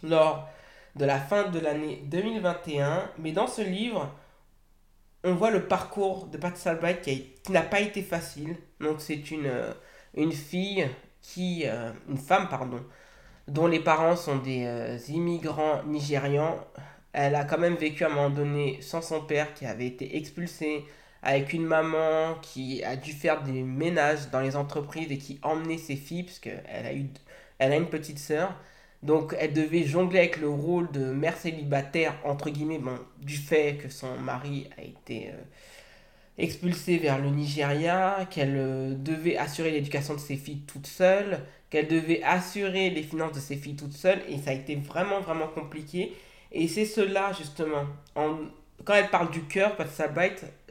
lors 0.01 0.49
de 0.95 1.05
la 1.05 1.19
fin 1.19 1.49
de 1.49 1.59
l'année 1.59 2.01
2021. 2.05 3.09
Mais 3.19 3.31
dans 3.31 3.47
ce 3.47 3.61
livre, 3.61 4.11
on 5.23 5.35
voit 5.35 5.51
le 5.51 5.67
parcours 5.67 6.27
de 6.27 6.37
Patricia 6.37 6.75
Bright 6.75 7.01
qui, 7.01 7.51
n'a 7.51 7.61
pas 7.61 7.79
été 7.79 8.01
facile. 8.01 8.55
Donc, 8.79 8.99
c'est 8.99 9.31
une, 9.31 9.45
euh, 9.45 9.71
une 10.15 10.31
fille 10.31 10.87
qui, 11.21 11.63
euh, 11.65 11.91
une 12.09 12.17
femme, 12.17 12.49
pardon, 12.49 12.83
dont 13.47 13.67
les 13.67 13.79
parents 13.79 14.15
sont 14.15 14.37
des 14.37 14.65
euh, 14.65 14.97
immigrants 15.09 15.83
nigérians. 15.83 16.57
Elle 17.13 17.35
a 17.35 17.43
quand 17.43 17.59
même 17.59 17.75
vécu 17.75 18.03
à 18.03 18.07
un 18.07 18.09
moment 18.09 18.29
donné 18.29 18.81
sans 18.81 19.01
son 19.01 19.21
père 19.21 19.53
qui 19.53 19.65
avait 19.65 19.85
été 19.87 20.17
expulsé 20.17 20.83
avec 21.23 21.53
une 21.53 21.65
maman 21.65 22.35
qui 22.41 22.83
a 22.83 22.95
dû 22.95 23.13
faire 23.13 23.43
des 23.43 23.63
ménages 23.63 24.29
dans 24.31 24.41
les 24.41 24.55
entreprises 24.55 25.11
et 25.11 25.17
qui 25.17 25.39
emmenait 25.41 25.77
ses 25.77 25.95
filles, 25.95 26.23
parce 26.23 26.39
qu'elle 26.39 26.61
a, 27.59 27.65
a 27.65 27.75
une 27.75 27.89
petite 27.89 28.19
sœur. 28.19 28.55
Donc 29.03 29.35
elle 29.39 29.53
devait 29.53 29.83
jongler 29.83 30.19
avec 30.19 30.37
le 30.37 30.49
rôle 30.49 30.91
de 30.91 31.05
mère 31.11 31.37
célibataire, 31.37 32.15
entre 32.23 32.49
guillemets, 32.49 32.79
bon, 32.79 32.97
du 33.21 33.35
fait 33.35 33.77
que 33.81 33.89
son 33.89 34.17
mari 34.17 34.69
a 34.77 34.81
été 34.81 35.29
euh, 35.29 35.41
expulsé 36.37 36.97
vers 36.97 37.19
le 37.19 37.29
Nigeria, 37.29 38.27
qu'elle 38.29 38.55
euh, 38.57 38.93
devait 38.95 39.37
assurer 39.37 39.71
l'éducation 39.71 40.13
de 40.15 40.19
ses 40.19 40.37
filles 40.37 40.61
toute 40.67 40.87
seule, 40.87 41.39
qu'elle 41.69 41.87
devait 41.87 42.23
assurer 42.23 42.89
les 42.89 43.03
finances 43.03 43.33
de 43.33 43.39
ses 43.39 43.57
filles 43.57 43.75
toute 43.75 43.93
seule, 43.93 44.21
et 44.29 44.37
ça 44.37 44.51
a 44.51 44.53
été 44.53 44.75
vraiment, 44.75 45.19
vraiment 45.19 45.47
compliqué. 45.47 46.13
Et 46.51 46.67
c'est 46.67 46.85
cela, 46.85 47.33
justement, 47.33 47.85
en, 48.15 48.37
quand 48.83 48.93
elle 48.93 49.09
parle 49.09 49.31
du 49.31 49.43
cœur, 49.43 49.75
parce 49.75 49.97
que 49.97 50.03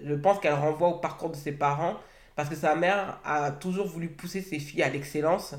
je 0.04 0.14
pense 0.14 0.40
qu'elle 0.40 0.54
renvoie 0.54 0.88
au 0.88 0.98
parcours 0.98 1.30
de 1.30 1.36
ses 1.36 1.52
parents, 1.52 1.96
parce 2.36 2.48
que 2.48 2.54
sa 2.54 2.74
mère 2.74 3.18
a 3.24 3.50
toujours 3.50 3.86
voulu 3.86 4.08
pousser 4.08 4.40
ses 4.40 4.58
filles 4.58 4.82
à 4.82 4.88
l'excellence, 4.88 5.54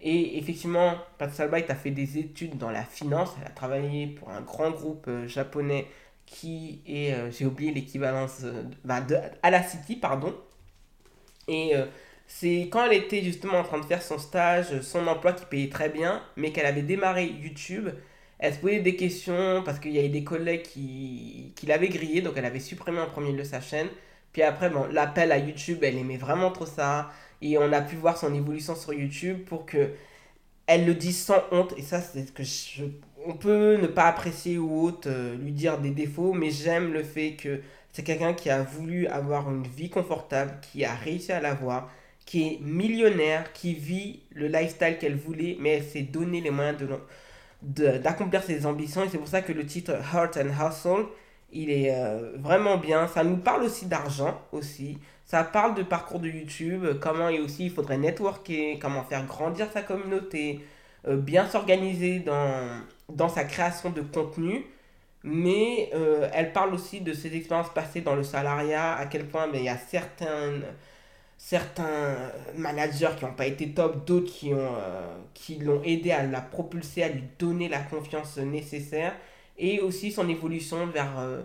et 0.00 0.38
effectivement, 0.38 0.94
Pat 1.18 1.32
Salbite 1.32 1.70
a 1.70 1.74
fait 1.74 1.90
des 1.90 2.18
études 2.18 2.56
dans 2.56 2.70
la 2.70 2.84
finance. 2.84 3.34
Elle 3.40 3.48
a 3.48 3.50
travaillé 3.50 4.06
pour 4.06 4.30
un 4.30 4.40
grand 4.40 4.70
groupe 4.70 5.06
euh, 5.08 5.26
japonais 5.26 5.88
qui 6.24 6.82
est, 6.86 7.14
euh, 7.14 7.30
j'ai 7.32 7.46
oublié 7.46 7.72
l'équivalence, 7.72 8.40
euh, 8.44 8.62
bah, 8.84 9.04
à 9.42 9.50
la 9.50 9.62
City, 9.62 9.96
pardon. 9.96 10.34
Et 11.48 11.72
c'est 12.26 12.68
quand 12.70 12.84
elle 12.84 12.92
était 12.92 13.22
justement 13.22 13.60
en 13.60 13.62
train 13.64 13.78
de 13.78 13.84
faire 13.86 14.02
son 14.02 14.18
stage, 14.18 14.82
son 14.82 15.06
emploi 15.06 15.32
qui 15.32 15.46
payait 15.46 15.70
très 15.70 15.88
bien, 15.88 16.22
mais 16.36 16.52
qu'elle 16.52 16.66
avait 16.66 16.82
démarré 16.82 17.24
YouTube, 17.24 17.88
elle 18.38 18.54
se 18.54 18.58
posait 18.58 18.80
des 18.80 18.96
questions 18.96 19.62
parce 19.64 19.78
qu'il 19.78 19.92
y 19.92 19.98
avait 19.98 20.08
des 20.08 20.24
collègues 20.24 20.62
qui, 20.62 21.52
qui 21.56 21.66
l'avaient 21.66 21.88
grillé, 21.88 22.20
donc 22.20 22.34
elle 22.36 22.44
avait 22.44 22.60
supprimé 22.60 23.00
en 23.00 23.06
premier 23.06 23.32
lieu 23.32 23.44
sa 23.44 23.60
chaîne. 23.60 23.88
Puis 24.32 24.42
après, 24.42 24.70
bon, 24.70 24.86
l'appel 24.92 25.32
à 25.32 25.38
YouTube, 25.38 25.78
elle 25.82 25.96
aimait 25.98 26.16
vraiment 26.16 26.50
trop 26.50 26.66
ça. 26.66 27.10
Et 27.40 27.58
on 27.58 27.72
a 27.72 27.80
pu 27.80 27.96
voir 27.96 28.16
son 28.16 28.34
évolution 28.34 28.74
sur 28.76 28.92
YouTube 28.92 29.44
pour 29.46 29.66
que 29.66 29.90
elle 30.66 30.86
le 30.86 30.94
dise 30.94 31.24
sans 31.24 31.42
honte. 31.50 31.74
Et 31.76 31.82
ça, 31.82 32.00
c'est 32.00 32.26
ce 32.26 32.32
que 32.32 32.42
je, 32.42 32.84
on 33.26 33.34
peut 33.34 33.76
ne 33.76 33.86
pas 33.86 34.06
apprécier 34.06 34.58
ou 34.58 34.82
autre, 34.82 35.08
euh, 35.10 35.36
lui 35.36 35.52
dire 35.52 35.78
des 35.78 35.90
défauts, 35.90 36.32
mais 36.32 36.50
j'aime 36.50 36.92
le 36.92 37.02
fait 37.02 37.32
que 37.32 37.60
c'est 37.92 38.02
quelqu'un 38.02 38.34
qui 38.34 38.50
a 38.50 38.62
voulu 38.62 39.06
avoir 39.08 39.50
une 39.50 39.66
vie 39.66 39.90
confortable, 39.90 40.58
qui 40.62 40.84
a 40.84 40.94
réussi 40.94 41.32
à 41.32 41.40
l'avoir, 41.40 41.90
qui 42.26 42.46
est 42.46 42.60
millionnaire, 42.60 43.52
qui 43.52 43.74
vit 43.74 44.20
le 44.30 44.48
lifestyle 44.48 44.98
qu'elle 44.98 45.16
voulait, 45.16 45.56
mais 45.60 45.70
elle 45.70 45.84
s'est 45.84 46.02
donné 46.02 46.40
les 46.40 46.50
moyens 46.50 46.78
de, 46.78 46.88
d'accomplir 47.62 48.42
ses 48.42 48.66
ambitions. 48.66 49.04
Et 49.04 49.08
c'est 49.08 49.18
pour 49.18 49.28
ça 49.28 49.42
que 49.42 49.52
le 49.52 49.66
titre 49.66 49.92
Heart 49.92 50.38
and 50.38 50.68
Hustle, 50.68 51.06
il 51.52 51.70
est 51.70 51.94
euh, 51.94 52.32
vraiment 52.36 52.76
bien. 52.76 53.08
Ça 53.08 53.24
nous 53.24 53.38
parle 53.38 53.64
aussi 53.64 53.86
d'argent 53.86 54.40
aussi. 54.52 54.98
Ça 55.24 55.44
parle 55.44 55.74
de 55.74 55.82
parcours 55.82 56.20
de 56.20 56.28
YouTube, 56.28 56.86
comment 57.00 57.28
et 57.28 57.40
aussi 57.40 57.66
il 57.66 57.70
faudrait 57.70 57.98
networker, 57.98 58.78
comment 58.80 59.04
faire 59.04 59.26
grandir 59.26 59.66
sa 59.72 59.82
communauté, 59.82 60.64
euh, 61.06 61.16
bien 61.16 61.46
s'organiser 61.46 62.20
dans, 62.20 62.80
dans 63.10 63.28
sa 63.28 63.44
création 63.44 63.90
de 63.90 64.00
contenu. 64.00 64.64
Mais 65.24 65.90
euh, 65.94 66.28
elle 66.32 66.52
parle 66.52 66.72
aussi 66.74 67.00
de 67.00 67.12
ses 67.12 67.36
expériences 67.36 67.72
passées 67.74 68.00
dans 68.00 68.14
le 68.14 68.22
salariat, 68.22 68.94
à 68.94 69.06
quel 69.06 69.26
point 69.26 69.48
ben, 69.48 69.58
il 69.58 69.64
y 69.64 69.68
a 69.68 69.76
certains, 69.76 70.60
certains 71.38 72.16
managers 72.56 73.10
qui 73.16 73.24
n'ont 73.24 73.32
pas 73.32 73.46
été 73.46 73.70
top, 73.70 74.04
d'autres 74.04 74.30
qui, 74.30 74.52
ont, 74.52 74.74
qui 75.34 75.56
l'ont 75.56 75.82
aidé 75.84 76.10
à 76.10 76.24
la 76.24 76.40
propulser, 76.40 77.04
à 77.04 77.08
lui 77.08 77.22
donner 77.38 77.68
la 77.68 77.78
confiance 77.78 78.36
nécessaire 78.38 79.14
et 79.58 79.80
aussi 79.80 80.12
son 80.12 80.28
évolution 80.28 80.86
vers 80.86 81.18
euh, 81.18 81.42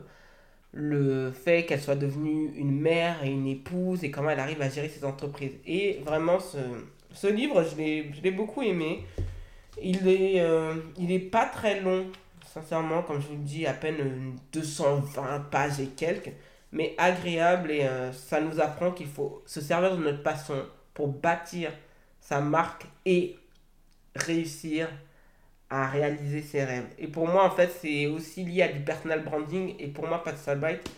le 0.72 1.32
fait 1.32 1.66
qu'elle 1.66 1.82
soit 1.82 1.96
devenue 1.96 2.52
une 2.56 2.80
mère 2.80 3.24
et 3.24 3.30
une 3.30 3.48
épouse 3.48 4.04
et 4.04 4.12
comment 4.12 4.30
elle 4.30 4.40
arrive 4.40 4.62
à 4.62 4.70
gérer 4.70 4.90
ses 4.90 5.04
entreprises. 5.04 5.54
Et 5.66 6.00
vraiment, 6.06 6.40
ce, 6.40 6.58
ce 7.12 7.28
livre, 7.28 7.64
je 7.64 8.22
l'ai 8.22 8.32
beaucoup 8.32 8.62
aimé. 8.62 9.06
Euh, 9.84 10.76
il 10.98 11.12
est 11.12 11.20
pas 11.20 11.46
très 11.46 11.82
long, 11.82 12.06
sincèrement, 12.46 13.02
comme 13.02 13.22
je 13.22 13.28
vous 13.28 13.36
le 13.36 13.44
dis, 13.44 13.66
à 13.66 13.74
peine 13.74 14.36
220 14.54 15.40
pages 15.52 15.80
et 15.80 15.88
quelques, 15.88 16.32
mais 16.74 16.96
agréable 16.98 17.72
et 17.72 17.84
euh, 17.84 18.12
ça 18.12 18.42
nous 18.42 18.60
apprend 18.60 18.92
qu'il 18.92 19.08
faut 19.08 19.44
se 19.46 19.62
servir 19.62 19.96
de 19.96 20.04
notre 20.04 20.24
passion 20.24 20.66
pour 20.94 21.08
bâtir 21.08 21.72
sa 22.20 22.42
marque 22.42 22.88
et 23.06 23.38
réussir 24.16 24.90
à 25.70 25.88
réaliser 25.88 26.42
ses 26.42 26.64
rêves. 26.64 26.88
Et 26.98 27.08
pour 27.08 27.28
moi, 27.28 27.46
en 27.46 27.52
fait, 27.52 27.72
c'est 27.80 28.08
aussi 28.08 28.44
lié 28.44 28.64
à 28.64 28.68
du 28.68 28.80
personal 28.80 29.24
branding. 29.24 29.76
Et 29.80 29.88
pour 29.88 30.08
moi, 30.08 30.24
Pat 30.24 30.38
Salbite, 30.38 30.90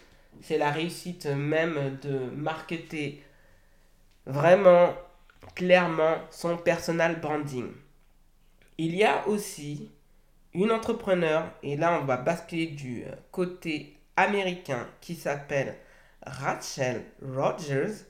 c'est 0.41 0.58
la 0.58 0.72
réussite 0.72 1.25
même 1.27 1.98
de 2.01 2.20
marketer 2.36 3.22
vraiment 4.25 4.94
clairement 5.55 6.15
son 6.32 6.58
personal 6.58 7.20
branding. 7.20 7.67
Il 8.77 8.96
y 8.96 9.03
a 9.03 9.27
aussi 9.27 9.91
une 10.53 10.72
entrepreneur, 10.72 11.51
et 11.63 11.75
là 11.75 12.00
on 12.01 12.05
va 12.05 12.17
basculer 12.17 12.67
du 12.67 13.03
côté 13.32 13.95
américain, 14.17 14.88
qui 15.01 15.15
s'appelle 15.15 15.75
Rachel 16.25 17.03
Rogers, 17.22 18.05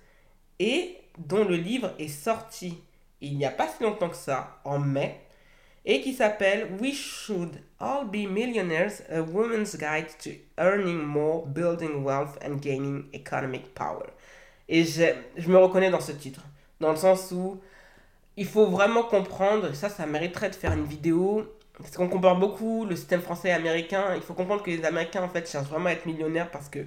et 0.60 0.98
dont 1.18 1.44
le 1.44 1.56
livre 1.56 1.94
est 2.00 2.08
sorti 2.08 2.82
il 3.22 3.38
n'y 3.38 3.46
a 3.46 3.52
pas 3.52 3.68
si 3.68 3.84
longtemps 3.84 4.10
que 4.10 4.16
ça, 4.16 4.60
en 4.64 4.80
mai, 4.80 5.22
et 5.86 6.02
qui 6.02 6.14
s'appelle 6.14 6.78
We 6.80 6.94
Should 6.94 7.62
All 7.80 8.08
Be 8.08 8.28
Millionaires, 8.28 8.92
A 9.12 9.22
Woman's 9.22 9.78
Guide 9.78 10.08
to 10.24 10.32
Earning 10.58 11.02
More, 11.02 11.46
Building 11.46 12.04
Wealth 12.04 12.38
and 12.44 12.56
Gaining 12.56 13.06
Economic 13.14 13.74
Power. 13.74 14.08
Et 14.68 14.84
je, 14.84 15.04
je 15.38 15.50
me 15.50 15.58
reconnais 15.58 15.92
dans 15.92 16.00
ce 16.00 16.12
titre, 16.12 16.42
dans 16.80 16.92
le 16.92 16.98
sens 16.98 17.32
où 17.32 17.62
il 18.36 18.46
faut 18.46 18.68
vraiment 18.68 19.04
comprendre, 19.04 19.74
ça, 19.74 19.90
ça 19.90 20.06
mériterait 20.06 20.50
de 20.50 20.56
faire 20.56 20.74
une 20.74 20.86
vidéo, 20.86 21.46
parce 21.78 21.96
qu'on 21.96 22.08
compare 22.08 22.38
beaucoup 22.38 22.86
le 22.86 22.96
système 22.96 23.22
français 23.22 23.50
et 23.50 23.54
américain. 23.54 24.14
Il 24.16 24.22
faut 24.22 24.34
comprendre 24.34 24.64
que 24.64 24.72
les 24.72 24.86
Américains, 24.86 25.24
en 25.24 25.30
fait, 25.30 25.50
cherchent 25.50 25.68
vraiment 25.68 25.90
à 25.90 25.94
être 25.94 26.06
millionnaires 26.06 26.52
parce 26.52 26.70
que 26.70 26.80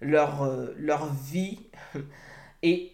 leur, 0.00 0.42
euh, 0.42 0.74
leur 0.76 1.12
vie 1.12 1.60
est 2.62 2.92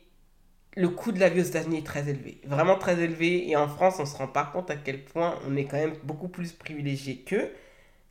le 0.75 0.89
coût 0.89 1.13
de 1.13 1.21
la 1.21 1.29
vie 1.29 1.41
aux 1.41 1.45
États-Unis 1.45 1.79
est 1.79 1.87
très 1.87 2.09
élevé, 2.09 2.41
vraiment 2.45 2.77
très 2.77 2.99
élevé. 3.01 3.49
Et 3.49 3.57
en 3.57 3.69
France, 3.69 3.97
on 3.99 4.07
se 4.07 4.17
rend 4.17 4.29
pas 4.29 4.45
compte 4.45 4.71
à 4.71 4.77
quel 4.77 5.05
point 5.05 5.39
on 5.47 5.57
est 5.57 5.65
quand 5.65 5.77
même 5.77 5.95
beaucoup 6.03 6.29
plus 6.29 6.53
privilégié 6.53 7.19
qu'eux. 7.19 7.51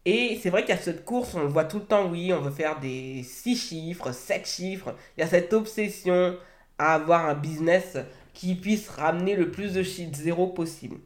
Et 0.05 0.39
c'est 0.41 0.49
vrai 0.49 0.69
a 0.71 0.77
cette 0.77 1.05
course, 1.05 1.35
on 1.35 1.41
le 1.41 1.47
voit 1.47 1.65
tout 1.65 1.79
le 1.79 1.85
temps, 1.85 2.09
oui, 2.09 2.33
on 2.33 2.41
veut 2.41 2.51
faire 2.51 2.79
des 2.79 3.23
6 3.23 3.55
chiffres, 3.55 4.11
7 4.11 4.47
chiffres. 4.47 4.95
Il 5.17 5.21
y 5.21 5.23
a 5.23 5.27
cette 5.27 5.53
obsession 5.53 6.37
à 6.79 6.95
avoir 6.95 7.27
un 7.27 7.35
business 7.35 7.97
qui 8.33 8.55
puisse 8.55 8.89
ramener 8.89 9.35
le 9.35 9.51
plus 9.51 9.73
de 9.73 9.83
chiffres 9.83 10.15
zéro 10.15 10.47
possible. 10.47 10.97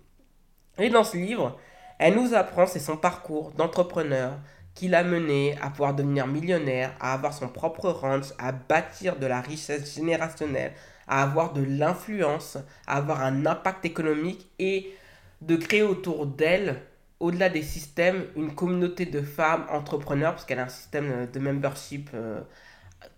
Et 0.77 0.89
dans 0.89 1.03
ce 1.03 1.17
livre, 1.17 1.57
elle 1.99 2.15
nous 2.15 2.33
apprend, 2.33 2.67
c'est 2.67 2.79
son 2.79 2.97
parcours 2.97 3.51
d'entrepreneur 3.51 4.33
qui 4.73 4.89
l'a 4.89 5.03
mené 5.03 5.57
à 5.61 5.69
pouvoir 5.69 5.93
devenir 5.93 6.27
millionnaire, 6.27 6.93
à 6.99 7.13
avoir 7.13 7.33
son 7.33 7.47
propre 7.47 7.89
ranch, 7.89 8.25
à 8.37 8.51
bâtir 8.51 9.17
de 9.17 9.25
la 9.25 9.39
richesse 9.39 9.95
générationnelle, 9.95 10.73
à 11.07 11.23
avoir 11.23 11.53
de 11.53 11.63
l'influence, 11.63 12.57
à 12.85 12.97
avoir 12.97 13.21
un 13.21 13.45
impact 13.45 13.85
économique 13.85 14.49
et 14.59 14.93
de 15.41 15.55
créer 15.55 15.83
autour 15.83 16.25
d'elle, 16.25 16.81
au-delà 17.21 17.47
des 17.47 17.61
systèmes, 17.61 18.25
une 18.35 18.53
communauté 18.53 19.05
de 19.05 19.21
femmes 19.21 19.65
entrepreneurs, 19.71 20.33
parce 20.33 20.43
qu'elle 20.43 20.59
a 20.59 20.65
un 20.65 20.69
système 20.69 21.27
de 21.31 21.39
membership 21.39 22.09
euh, 22.13 22.41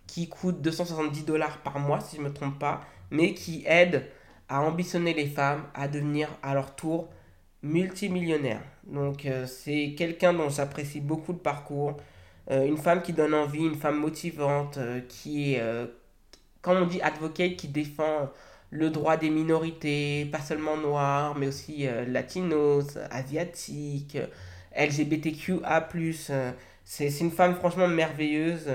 qui 0.05 0.29
coûte 0.29 0.61
270 0.61 1.25
dollars 1.25 1.57
par 1.59 1.79
mois, 1.79 1.99
si 2.01 2.17
je 2.17 2.21
ne 2.21 2.27
me 2.27 2.33
trompe 2.33 2.59
pas, 2.59 2.81
mais 3.09 3.33
qui 3.33 3.63
aide 3.65 4.05
à 4.49 4.61
ambitionner 4.61 5.15
les 5.15 5.27
femmes 5.27 5.63
à 5.73 5.87
devenir 5.87 6.29
à 6.43 6.53
leur 6.53 6.75
tour 6.75 7.09
multimillionnaires. 7.67 8.63
Donc 8.85 9.25
euh, 9.25 9.45
c'est 9.45 9.95
quelqu'un 9.97 10.33
dont 10.33 10.49
j'apprécie 10.49 11.01
beaucoup 11.01 11.33
le 11.33 11.39
parcours, 11.39 11.97
euh, 12.49 12.65
une 12.65 12.77
femme 12.77 13.01
qui 13.01 13.13
donne 13.13 13.33
envie, 13.33 13.65
une 13.65 13.75
femme 13.75 13.99
motivante, 13.99 14.79
qui 15.09 15.53
est 15.53 15.61
comme 16.61 16.83
on 16.83 16.85
dit, 16.85 17.01
advocate 17.01 17.55
qui 17.55 17.69
défend 17.69 18.29
le 18.69 18.89
droit 18.89 19.17
des 19.17 19.29
minorités, 19.29 20.25
pas 20.25 20.41
seulement 20.41 20.77
noirs, 20.77 21.35
mais 21.37 21.47
aussi 21.47 21.87
euh, 21.87 22.05
latinos, 22.05 22.97
asiatiques, 23.09 24.17
LGBTQA+. 24.75 25.87
Euh, 26.29 26.51
c'est 26.83 27.19
une 27.19 27.31
femme 27.31 27.55
franchement 27.55 27.87
merveilleuse, 27.87 28.69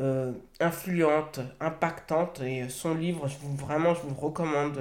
euh, 0.00 0.32
influente, 0.60 1.40
impactante, 1.60 2.40
et 2.42 2.68
son 2.68 2.94
livre, 2.94 3.28
je 3.28 3.38
vous, 3.38 3.56
vraiment, 3.56 3.94
je 3.94 4.02
vous 4.02 4.14
recommande 4.14 4.78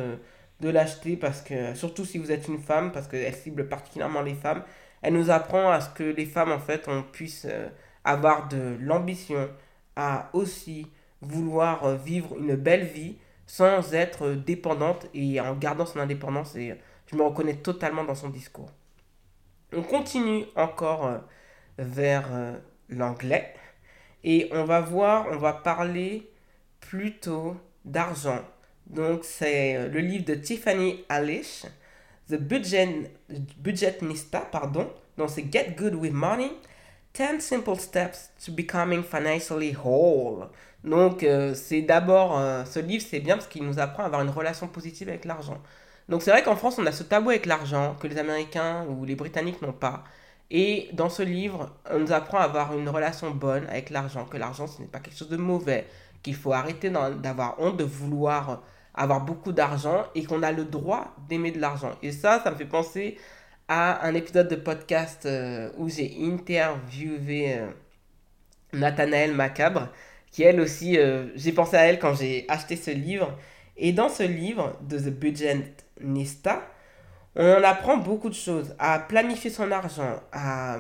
de 0.62 0.70
l'acheter, 0.70 1.18
parce 1.18 1.42
que, 1.42 1.74
surtout 1.76 2.06
si 2.06 2.18
vous 2.18 2.32
êtes 2.32 2.48
une 2.48 2.60
femme, 2.60 2.92
parce 2.92 3.08
qu'elle 3.08 3.34
cible 3.34 3.68
particulièrement 3.68 4.22
les 4.22 4.36
femmes, 4.36 4.64
elle 5.02 5.14
nous 5.14 5.30
apprend 5.30 5.70
à 5.72 5.82
ce 5.82 5.90
que 5.90 6.04
les 6.04 6.26
femmes, 6.26 6.52
en 6.52 6.60
fait, 6.60 6.88
on 6.88 7.04
puisse 7.04 7.48
avoir 8.04 8.48
de 8.48 8.78
l'ambition, 8.80 9.50
à 9.96 10.30
aussi 10.34 10.88
vouloir 11.22 11.86
euh, 11.86 11.96
vivre 11.96 12.38
une 12.38 12.56
belle 12.56 12.86
vie 12.86 13.18
sans 13.46 13.94
être 13.94 14.32
dépendante 14.32 15.08
et 15.14 15.40
en 15.40 15.56
gardant 15.56 15.86
son 15.86 16.00
indépendance. 16.00 16.56
Et 16.56 16.76
je 17.08 17.16
me 17.16 17.24
reconnais 17.24 17.56
totalement 17.56 18.04
dans 18.04 18.16
son 18.16 18.30
discours. 18.30 18.72
On 19.74 19.84
continue 19.84 20.46
encore 20.56 21.06
euh, 21.06 21.18
vers 21.78 22.28
euh, 22.32 22.58
l'anglais 22.90 23.54
et 24.24 24.50
on 24.52 24.64
va 24.64 24.82
voir, 24.82 25.28
on 25.32 25.38
va 25.38 25.54
parler 25.54 26.30
plutôt 26.80 27.56
d'argent. 27.86 28.40
Donc 28.88 29.24
c'est 29.24 29.76
euh, 29.76 29.88
le 29.88 30.00
livre 30.00 30.26
de 30.26 30.36
Tiffany 30.36 31.04
Alish, 31.10 31.64
The 32.30 32.36
Budget, 32.36 33.12
Budgetnista, 33.58 34.40
pardon. 34.40 34.90
Donc 35.18 35.30
c'est 35.30 35.52
Get 35.52 35.76
Good 35.78 35.96
with 35.96 36.14
Money, 36.14 36.52
10 37.14 37.40
Simple 37.40 37.78
Steps 37.78 38.32
to 38.46 38.52
Becoming 38.52 39.04
Financially 39.04 39.76
Whole. 39.84 40.48
Donc 40.84 41.24
euh, 41.24 41.54
c'est 41.54 41.82
d'abord, 41.82 42.38
euh, 42.40 42.66
ce 42.66 42.80
livre 42.80 43.06
c'est 43.08 43.20
bien 43.20 43.36
parce 43.36 43.48
qu'il 43.48 43.64
nous 43.64 43.80
apprend 43.80 44.04
à 44.04 44.06
avoir 44.08 44.22
une 44.22 44.30
relation 44.30 44.68
positive 44.68 45.10
avec 45.10 45.26
l'argent. 45.26 45.62
Donc 46.10 46.22
c'est 46.22 46.32
vrai 46.32 46.44
qu'en 46.44 46.56
France 46.56 46.78
on 46.80 46.86
a 46.86 46.92
ce 46.92 47.04
tabou 47.04 47.30
avec 47.30 47.46
l'argent 47.46 47.96
que 48.00 48.08
les 48.08 48.18
Américains 48.18 48.86
ou 48.86 49.06
les 49.06 49.16
Britanniques 49.16 49.62
n'ont 49.62 49.74
pas. 49.74 50.04
Et 50.50 50.90
dans 50.92 51.10
ce 51.10 51.24
livre, 51.24 51.70
on 51.90 52.00
nous 52.00 52.12
apprend 52.12 52.40
à 52.40 52.44
avoir 52.44 52.78
une 52.78 52.90
relation 52.90 53.32
bonne 53.32 53.66
avec 53.68 53.90
l'argent, 53.90 54.26
que 54.26 54.36
l'argent 54.38 54.68
ce 54.68 54.82
n'est 54.82 54.88
pas 54.88 55.00
quelque 55.00 55.18
chose 55.18 55.30
de 55.30 55.38
mauvais, 55.38 55.88
qu'il 56.24 56.36
faut 56.36 56.54
arrêter 56.54 56.90
d'avoir 56.90 57.60
honte 57.60 57.78
de 57.78 57.84
vouloir 57.84 58.64
avoir 58.94 59.22
beaucoup 59.22 59.52
d'argent 59.52 60.06
et 60.16 60.24
qu'on 60.24 60.44
a 60.44 60.52
le 60.52 60.66
droit 60.66 61.16
d'aimer 61.30 61.52
de 61.52 61.60
l'argent. 61.60 61.92
Et 62.02 62.12
ça, 62.12 62.42
ça 62.44 62.52
me 62.52 62.56
fait 62.56 62.66
penser 62.66 63.18
à 63.68 64.06
un 64.06 64.14
épisode 64.16 64.50
de 64.50 64.56
podcast 64.56 65.26
euh, 65.26 65.72
où 65.78 65.88
j'ai 65.90 66.18
interviewé 66.20 67.56
euh, 67.56 67.68
Nathanaël 68.74 69.34
Macabre, 69.34 69.88
qui 70.30 70.44
elle 70.44 70.60
aussi, 70.60 70.98
euh, 70.98 71.28
j'ai 71.36 71.54
pensé 71.54 71.78
à 71.78 71.86
elle 71.86 72.00
quand 72.00 72.14
j'ai 72.14 72.46
acheté 72.50 72.76
ce 72.76 72.92
livre. 72.92 73.38
Et 73.78 73.94
dans 73.94 74.10
ce 74.10 74.24
livre 74.24 74.78
de 74.82 75.00
The 75.00 75.10
Budget 75.10 75.74
Nista, 76.02 76.62
on 77.38 77.64
apprend 77.64 77.96
beaucoup 77.96 78.28
de 78.28 78.36
choses, 78.36 78.76
à 78.78 79.00
planifier 79.00 79.50
son 79.50 79.72
argent, 79.72 80.20
à 80.34 80.80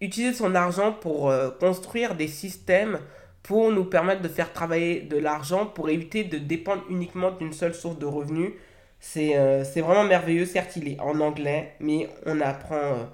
utiliser 0.00 0.32
son 0.32 0.54
argent 0.54 0.92
pour 0.92 1.34
construire 1.58 2.14
des 2.14 2.28
systèmes 2.28 3.00
pour 3.44 3.70
nous 3.70 3.84
permettre 3.84 4.22
de 4.22 4.28
faire 4.28 4.52
travailler 4.52 5.02
de 5.02 5.18
l'argent 5.18 5.66
pour 5.66 5.90
éviter 5.90 6.24
de 6.24 6.38
dépendre 6.38 6.82
uniquement 6.88 7.30
d'une 7.30 7.52
seule 7.52 7.74
source 7.74 7.98
de 7.98 8.06
revenus. 8.06 8.52
C'est 8.98 9.36
euh, 9.36 9.62
vraiment 9.76 10.04
merveilleux. 10.04 10.46
Certes, 10.46 10.76
il 10.76 10.88
est 10.88 10.98
en 10.98 11.20
anglais, 11.20 11.74
mais 11.78 12.08
on 12.24 12.40
apprend 12.40 12.76
euh, 12.76 13.04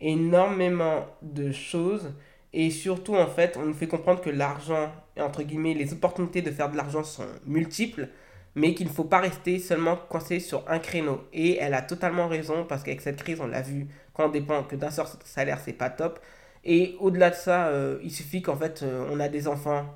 énormément 0.00 1.06
de 1.22 1.50
choses. 1.50 2.14
Et 2.52 2.70
surtout, 2.70 3.16
en 3.16 3.26
fait, 3.26 3.56
on 3.60 3.66
nous 3.66 3.74
fait 3.74 3.88
comprendre 3.88 4.20
que 4.20 4.30
l'argent, 4.30 4.92
entre 5.18 5.42
guillemets, 5.42 5.74
les 5.74 5.92
opportunités 5.92 6.40
de 6.40 6.52
faire 6.52 6.70
de 6.70 6.76
l'argent 6.76 7.02
sont 7.02 7.26
multiples, 7.44 8.08
mais 8.54 8.74
qu'il 8.74 8.86
ne 8.86 8.92
faut 8.92 9.04
pas 9.04 9.18
rester 9.18 9.58
seulement 9.58 9.96
coincé 9.96 10.38
sur 10.38 10.64
un 10.68 10.78
créneau. 10.78 11.24
Et 11.32 11.56
elle 11.56 11.74
a 11.74 11.82
totalement 11.82 12.28
raison, 12.28 12.64
parce 12.64 12.84
qu'avec 12.84 13.00
cette 13.00 13.20
crise, 13.20 13.40
on 13.40 13.48
l'a 13.48 13.62
vu, 13.62 13.88
quand 14.14 14.26
on 14.26 14.30
dépend 14.30 14.62
que 14.62 14.76
d'un 14.76 14.90
seul 14.90 15.06
salaire, 15.24 15.58
c'est 15.64 15.72
pas 15.72 15.90
top. 15.90 16.20
Et 16.64 16.96
au-delà 17.00 17.30
de 17.30 17.34
ça, 17.34 17.68
euh, 17.68 17.98
il 18.02 18.10
suffit 18.10 18.42
qu'en 18.42 18.56
fait, 18.56 18.82
euh, 18.82 19.06
on 19.10 19.20
a 19.20 19.28
des 19.28 19.48
enfants. 19.48 19.86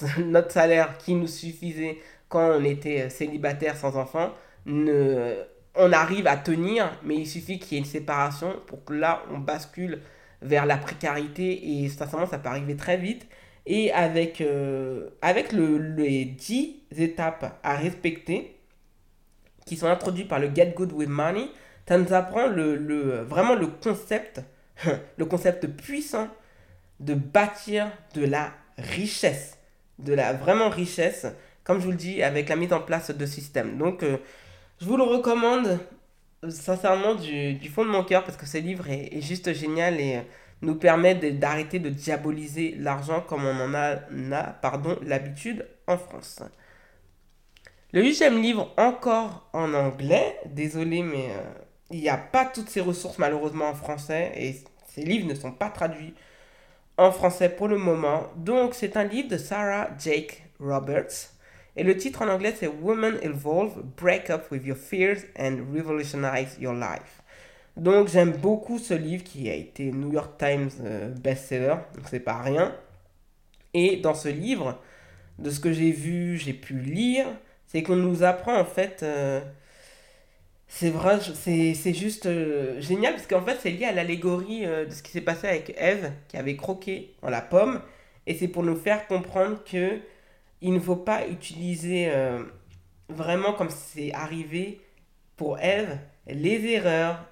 Notre 0.18 0.50
salaire 0.50 0.98
qui 0.98 1.14
nous 1.14 1.26
suffisait 1.26 1.98
quand 2.28 2.58
on 2.58 2.64
était 2.64 3.02
euh, 3.02 3.08
célibataire 3.08 3.76
sans 3.76 3.96
enfants, 3.96 4.32
ne, 4.66 5.34
on 5.74 5.92
arrive 5.92 6.26
à 6.26 6.36
tenir, 6.36 6.90
mais 7.04 7.16
il 7.16 7.26
suffit 7.26 7.58
qu'il 7.58 7.72
y 7.72 7.74
ait 7.76 7.84
une 7.84 7.90
séparation 7.90 8.56
pour 8.66 8.84
que 8.84 8.92
là, 8.94 9.22
on 9.32 9.38
bascule 9.38 10.00
vers 10.42 10.66
la 10.66 10.76
précarité. 10.76 11.82
Et 11.82 11.88
sincèrement, 11.88 12.26
ça 12.26 12.38
peut 12.38 12.48
arriver 12.48 12.76
très 12.76 12.96
vite. 12.96 13.26
Et 13.66 13.92
avec, 13.92 14.42
avec 15.22 15.52
le, 15.52 15.78
les 15.78 16.26
10 16.26 16.82
étapes 16.98 17.58
à 17.62 17.76
respecter, 17.76 18.54
qui 19.64 19.76
sont 19.76 19.86
introduites 19.86 20.28
par 20.28 20.38
le 20.38 20.54
Get 20.54 20.74
Good 20.76 20.92
with 20.92 21.08
Money, 21.08 21.48
ça 21.88 21.98
nous 21.98 22.12
apprend 22.12 22.46
le, 22.46 22.76
le, 22.76 23.22
vraiment 23.22 23.54
le 23.54 23.66
concept 23.66 24.42
le 25.16 25.24
concept 25.24 25.66
puissant 25.66 26.28
de 27.00 27.14
bâtir 27.14 27.90
de 28.14 28.24
la 28.24 28.52
richesse, 28.78 29.58
de 29.98 30.14
la 30.14 30.32
vraiment 30.32 30.68
richesse, 30.68 31.26
comme 31.64 31.80
je 31.80 31.84
vous 31.84 31.90
le 31.92 31.96
dis, 31.96 32.22
avec 32.22 32.48
la 32.48 32.56
mise 32.56 32.72
en 32.72 32.80
place 32.80 33.10
de 33.10 33.26
systèmes. 33.26 33.78
Donc, 33.78 34.02
euh, 34.02 34.18
je 34.80 34.86
vous 34.86 34.96
le 34.96 35.02
recommande 35.02 35.78
sincèrement 36.48 37.14
du, 37.14 37.68
fond 37.68 37.84
de 37.84 37.90
mon 37.90 38.04
cœur 38.04 38.24
parce 38.24 38.36
que 38.36 38.46
ce 38.46 38.58
livre 38.58 38.88
est, 38.88 39.20
juste 39.20 39.52
génial 39.54 40.00
et 40.00 40.16
euh, 40.16 40.20
nous 40.62 40.74
permet 40.74 41.14
d'arrêter 41.14 41.78
de, 41.78 41.88
diaboliser 41.88 42.74
l'argent 42.78 43.20
comme 43.22 43.44
on 43.44 43.60
en 43.60 43.74
a, 43.74 43.96
pardon, 44.60 44.98
l'habitude 45.02 45.66
en 45.86 45.96
France. 45.96 46.42
Le 47.92 48.02
huitième 48.02 48.42
livre, 48.42 48.72
encore 48.76 49.48
en 49.52 49.72
anglais, 49.72 50.36
désolé, 50.46 51.02
mais 51.02 51.30
euh, 51.30 51.63
il 51.90 52.00
n'y 52.00 52.08
a 52.08 52.16
pas 52.16 52.44
toutes 52.44 52.68
ces 52.70 52.80
ressources 52.80 53.18
malheureusement 53.18 53.68
en 53.68 53.74
français 53.74 54.32
et 54.36 54.56
ces 54.94 55.02
livres 55.02 55.28
ne 55.28 55.34
sont 55.34 55.52
pas 55.52 55.70
traduits 55.70 56.14
en 56.96 57.10
français 57.10 57.48
pour 57.48 57.68
le 57.68 57.78
moment. 57.78 58.24
Donc 58.36 58.74
c'est 58.74 58.96
un 58.96 59.04
livre 59.04 59.28
de 59.28 59.36
Sarah 59.36 59.90
Jake 59.98 60.44
Roberts 60.60 61.32
et 61.76 61.82
le 61.82 61.96
titre 61.96 62.22
en 62.22 62.28
anglais 62.28 62.54
c'est 62.58 62.68
Women 62.68 63.18
Evolve, 63.22 63.82
Break 63.96 64.30
Up 64.30 64.46
with 64.50 64.64
Your 64.64 64.76
Fears 64.76 65.24
and 65.38 65.58
Revolutionize 65.74 66.56
Your 66.60 66.74
Life. 66.74 67.22
Donc 67.76 68.08
j'aime 68.08 68.32
beaucoup 68.32 68.78
ce 68.78 68.94
livre 68.94 69.24
qui 69.24 69.50
a 69.50 69.54
été 69.54 69.90
New 69.90 70.12
York 70.12 70.38
Times 70.38 70.70
euh, 70.84 71.10
bestseller, 71.10 71.74
donc 71.96 72.04
c'est 72.08 72.20
pas 72.20 72.40
rien. 72.40 72.72
Et 73.72 73.96
dans 73.96 74.14
ce 74.14 74.28
livre, 74.28 74.80
de 75.38 75.50
ce 75.50 75.58
que 75.58 75.72
j'ai 75.72 75.90
vu, 75.90 76.36
j'ai 76.36 76.52
pu 76.52 76.74
lire, 76.74 77.26
c'est 77.66 77.82
qu'on 77.82 77.96
nous 77.96 78.22
apprend 78.22 78.56
en 78.56 78.64
fait 78.64 79.02
euh, 79.02 79.40
c'est 80.76 80.90
vrai, 80.90 81.20
c'est 81.34 81.94
juste 81.94 82.26
euh, 82.26 82.80
génial 82.80 83.14
parce 83.14 83.28
qu'en 83.28 83.42
fait 83.42 83.58
c'est 83.62 83.70
lié 83.70 83.84
à 83.84 83.92
l'allégorie 83.92 84.66
euh, 84.66 84.86
de 84.86 84.90
ce 84.90 85.04
qui 85.04 85.12
s'est 85.12 85.20
passé 85.20 85.46
avec 85.46 85.72
Eve 85.78 86.10
qui 86.26 86.36
avait 86.36 86.56
croqué 86.56 87.14
dans 87.22 87.30
la 87.30 87.42
pomme 87.42 87.80
et 88.26 88.34
c'est 88.34 88.48
pour 88.48 88.64
nous 88.64 88.74
faire 88.74 89.06
comprendre 89.06 89.62
que 89.64 90.00
il 90.62 90.72
ne 90.72 90.80
faut 90.80 90.96
pas 90.96 91.28
utiliser 91.28 92.08
euh, 92.08 92.42
vraiment 93.08 93.52
comme 93.52 93.70
c'est 93.70 94.12
arrivé 94.14 94.80
pour 95.36 95.60
Eve 95.60 95.96
les 96.26 96.66
erreurs 96.66 97.24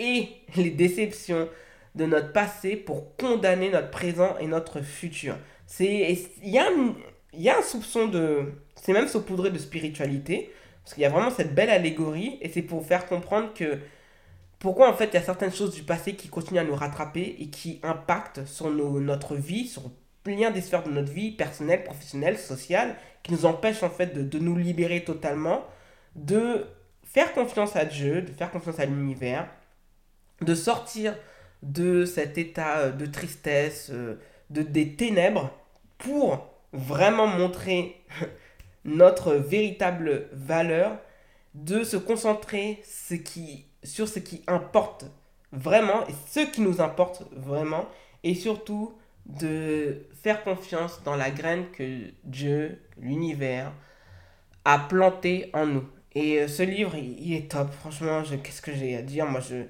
et 0.00 0.26
les 0.56 0.70
déceptions 0.70 1.48
de 1.94 2.06
notre 2.06 2.32
passé 2.32 2.74
pour 2.74 3.16
condamner 3.16 3.70
notre 3.70 3.90
présent 3.90 4.36
et 4.40 4.48
notre 4.48 4.80
futur. 4.80 5.36
Il 5.78 6.18
y, 6.42 6.58
y 7.34 7.48
a 7.48 7.56
un 7.56 7.62
soupçon 7.62 8.08
de 8.08 8.52
c'est 8.74 8.92
même 8.92 9.06
saupoudré 9.06 9.50
de 9.50 9.58
spiritualité 9.58 10.50
parce 10.84 10.94
qu'il 10.94 11.02
y 11.02 11.06
a 11.06 11.10
vraiment 11.10 11.30
cette 11.30 11.54
belle 11.54 11.70
allégorie 11.70 12.38
et 12.40 12.48
c'est 12.48 12.62
pour 12.62 12.84
faire 12.86 13.06
comprendre 13.06 13.52
que 13.54 13.78
pourquoi 14.58 14.90
en 14.90 14.94
fait 14.94 15.06
il 15.06 15.14
y 15.14 15.16
a 15.18 15.22
certaines 15.22 15.52
choses 15.52 15.74
du 15.74 15.82
passé 15.82 16.14
qui 16.14 16.28
continuent 16.28 16.58
à 16.60 16.64
nous 16.64 16.74
rattraper 16.74 17.36
et 17.38 17.48
qui 17.48 17.80
impactent 17.82 18.46
sur 18.46 18.70
notre 18.70 19.36
vie, 19.36 19.66
sur 19.66 19.90
plein 20.22 20.50
des 20.50 20.60
sphères 20.60 20.82
de 20.84 20.90
notre 20.90 21.12
vie 21.12 21.32
personnelle, 21.32 21.84
professionnelle, 21.84 22.38
sociale, 22.38 22.96
qui 23.22 23.32
nous 23.32 23.46
empêchent 23.46 23.82
en 23.82 23.90
fait 23.90 24.14
de, 24.14 24.22
de 24.22 24.38
nous 24.38 24.56
libérer 24.56 25.04
totalement, 25.04 25.64
de 26.14 26.66
faire 27.04 27.32
confiance 27.32 27.76
à 27.76 27.84
Dieu, 27.84 28.22
de 28.22 28.32
faire 28.32 28.50
confiance 28.50 28.78
à 28.78 28.86
l'univers, 28.86 29.48
de 30.42 30.54
sortir 30.54 31.16
de 31.62 32.04
cet 32.04 32.38
état 32.38 32.90
de 32.90 33.06
tristesse, 33.06 33.90
de, 33.90 34.62
des 34.62 34.94
ténèbres, 34.96 35.50
pour 35.98 36.46
vraiment 36.72 37.26
montrer 37.26 37.96
notre 38.84 39.34
véritable 39.34 40.28
valeur, 40.32 40.98
de 41.54 41.82
se 41.82 41.96
concentrer 41.96 42.80
sur 43.82 44.08
ce 44.08 44.18
qui 44.18 44.42
importe 44.46 45.06
vraiment 45.52 46.06
et 46.06 46.14
ce 46.28 46.40
qui 46.40 46.60
nous 46.60 46.80
importe 46.80 47.24
vraiment 47.32 47.86
et 48.22 48.34
surtout 48.34 48.94
de 49.26 50.06
faire 50.22 50.42
confiance 50.42 51.02
dans 51.04 51.16
la 51.16 51.30
graine 51.30 51.64
que 51.72 52.10
Dieu, 52.24 52.78
l'univers, 53.00 53.72
a 54.64 54.78
plantée 54.78 55.50
en 55.52 55.66
nous. 55.66 55.88
Et 56.14 56.40
euh, 56.40 56.48
ce 56.48 56.62
livre, 56.62 56.96
il, 56.96 57.34
est 57.34 57.50
top. 57.50 57.72
Franchement, 57.72 58.22
qu'est-ce 58.42 58.62
que 58.62 58.72
j'ai 58.72 58.96
à 58.96 59.02
dire? 59.02 59.26
Moi, 59.26 59.40
je, 59.40 59.64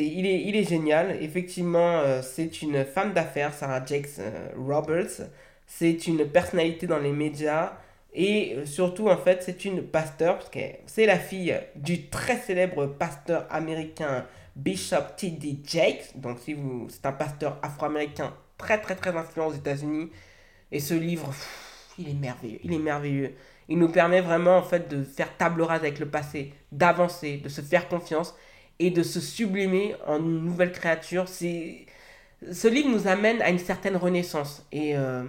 il, 0.00 0.26
est, 0.26 0.42
il 0.42 0.56
est 0.56 0.68
génial. 0.68 1.22
Effectivement, 1.22 1.98
euh, 1.98 2.22
c'est 2.22 2.62
une 2.62 2.84
femme 2.84 3.12
d'affaires, 3.12 3.52
Sarah 3.52 3.84
Jakes 3.84 4.18
euh, 4.20 4.48
Roberts. 4.56 5.22
C'est 5.66 6.06
une 6.06 6.26
personnalité 6.28 6.86
dans 6.86 6.98
les 6.98 7.12
médias. 7.12 7.72
Et 8.14 8.58
surtout, 8.64 9.08
en 9.08 9.16
fait, 9.16 9.42
c'est 9.42 9.64
une 9.64 9.82
pasteur, 9.82 10.38
parce 10.38 10.48
que 10.48 10.60
c'est 10.86 11.04
la 11.04 11.18
fille 11.18 11.58
du 11.74 12.08
très 12.08 12.36
célèbre 12.36 12.86
pasteur 12.86 13.46
américain 13.50 14.24
Bishop 14.54 15.16
T.D. 15.16 15.58
Jakes. 15.64 16.12
Donc, 16.14 16.38
si 16.38 16.54
vous, 16.54 16.86
c'est 16.88 17.04
un 17.06 17.12
pasteur 17.12 17.58
afro-américain 17.62 18.32
très, 18.56 18.80
très, 18.80 18.94
très 18.94 19.16
influent 19.16 19.48
aux 19.48 19.54
États-Unis. 19.54 20.10
Et 20.70 20.78
ce 20.78 20.94
livre, 20.94 21.34
il 21.98 22.08
est 22.08 22.14
merveilleux. 22.14 22.60
Il 22.62 22.72
est 22.72 22.78
merveilleux. 22.78 23.34
Il 23.68 23.78
nous 23.78 23.88
permet 23.88 24.20
vraiment, 24.20 24.58
en 24.58 24.62
fait, 24.62 24.88
de 24.88 25.02
faire 25.02 25.36
table 25.36 25.62
rase 25.62 25.80
avec 25.80 25.98
le 25.98 26.06
passé, 26.06 26.52
d'avancer, 26.70 27.38
de 27.38 27.48
se 27.48 27.62
faire 27.62 27.88
confiance 27.88 28.36
et 28.78 28.90
de 28.90 29.02
se 29.02 29.18
sublimer 29.18 29.96
en 30.06 30.18
une 30.18 30.44
nouvelle 30.44 30.70
créature. 30.70 31.26
C'est... 31.26 31.86
Ce 32.52 32.68
livre 32.68 32.90
nous 32.90 33.08
amène 33.08 33.42
à 33.42 33.50
une 33.50 33.58
certaine 33.58 33.96
renaissance. 33.96 34.64
Et. 34.70 34.96
Euh, 34.96 35.24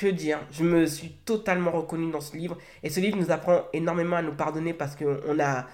que 0.00 0.06
dire 0.06 0.38
Je 0.50 0.64
me 0.64 0.86
suis 0.86 1.10
totalement 1.24 1.70
reconnu 1.70 2.10
dans 2.10 2.20
ce 2.20 2.36
livre. 2.36 2.56
Et 2.82 2.90
ce 2.90 3.00
livre 3.00 3.18
nous 3.18 3.30
apprend 3.30 3.64
énormément 3.72 4.16
à 4.16 4.22
nous 4.22 4.34
pardonner 4.34 4.72
parce 4.72 4.96
qu'on 4.96 5.38
a, 5.38 5.66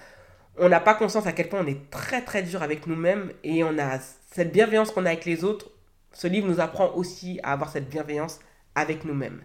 on 0.57 0.69
n'a 0.69 0.79
pas 0.79 0.93
conscience 0.93 1.25
à 1.25 1.31
quel 1.31 1.49
point 1.49 1.61
on 1.63 1.67
est 1.67 1.89
très 1.89 2.21
très 2.21 2.43
dur 2.43 2.61
avec 2.61 2.87
nous-mêmes 2.87 3.31
et 3.43 3.63
on 3.63 3.77
a 3.79 3.99
cette 4.31 4.51
bienveillance 4.51 4.91
qu'on 4.91 5.05
a 5.05 5.09
avec 5.09 5.25
les 5.25 5.43
autres. 5.43 5.71
Ce 6.11 6.27
livre 6.27 6.47
nous 6.47 6.59
apprend 6.59 6.93
aussi 6.95 7.39
à 7.43 7.53
avoir 7.53 7.71
cette 7.71 7.89
bienveillance 7.89 8.39
avec 8.75 9.05
nous-mêmes. 9.05 9.41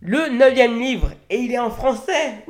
le 0.00 0.28
neuvième 0.28 0.78
livre, 0.78 1.10
et 1.28 1.38
il 1.38 1.52
est 1.52 1.58
en 1.58 1.70
français. 1.70 2.44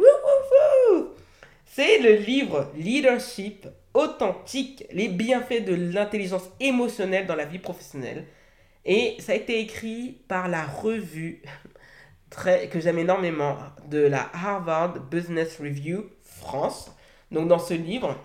C'est 1.65 1.99
le 1.99 2.17
livre 2.17 2.71
Leadership 2.77 3.67
authentique, 3.95 4.85
les 4.93 5.09
bienfaits 5.09 5.65
de 5.65 5.75
l'intelligence 5.75 6.51
émotionnelle 6.61 7.27
dans 7.27 7.37
la 7.37 7.45
vie 7.47 7.59
professionnelle. 7.59 8.27
Et 8.91 9.17
ça 9.21 9.33
a 9.33 9.35
été 9.35 9.61
écrit 9.61 10.23
par 10.29 10.49
la 10.49 10.65
revue 10.65 11.43
très, 12.31 12.71
que 12.71 12.81
j'aime 12.81 12.99
énormément 12.99 13.59
de 13.91 13.99
la 13.99 14.31
Harvard 14.33 14.99
Business 15.11 15.59
Review 15.61 16.07
France. 16.23 16.91
Donc 17.31 17.49
dans 17.49 17.59
ce 17.59 17.75
livre, 17.75 18.17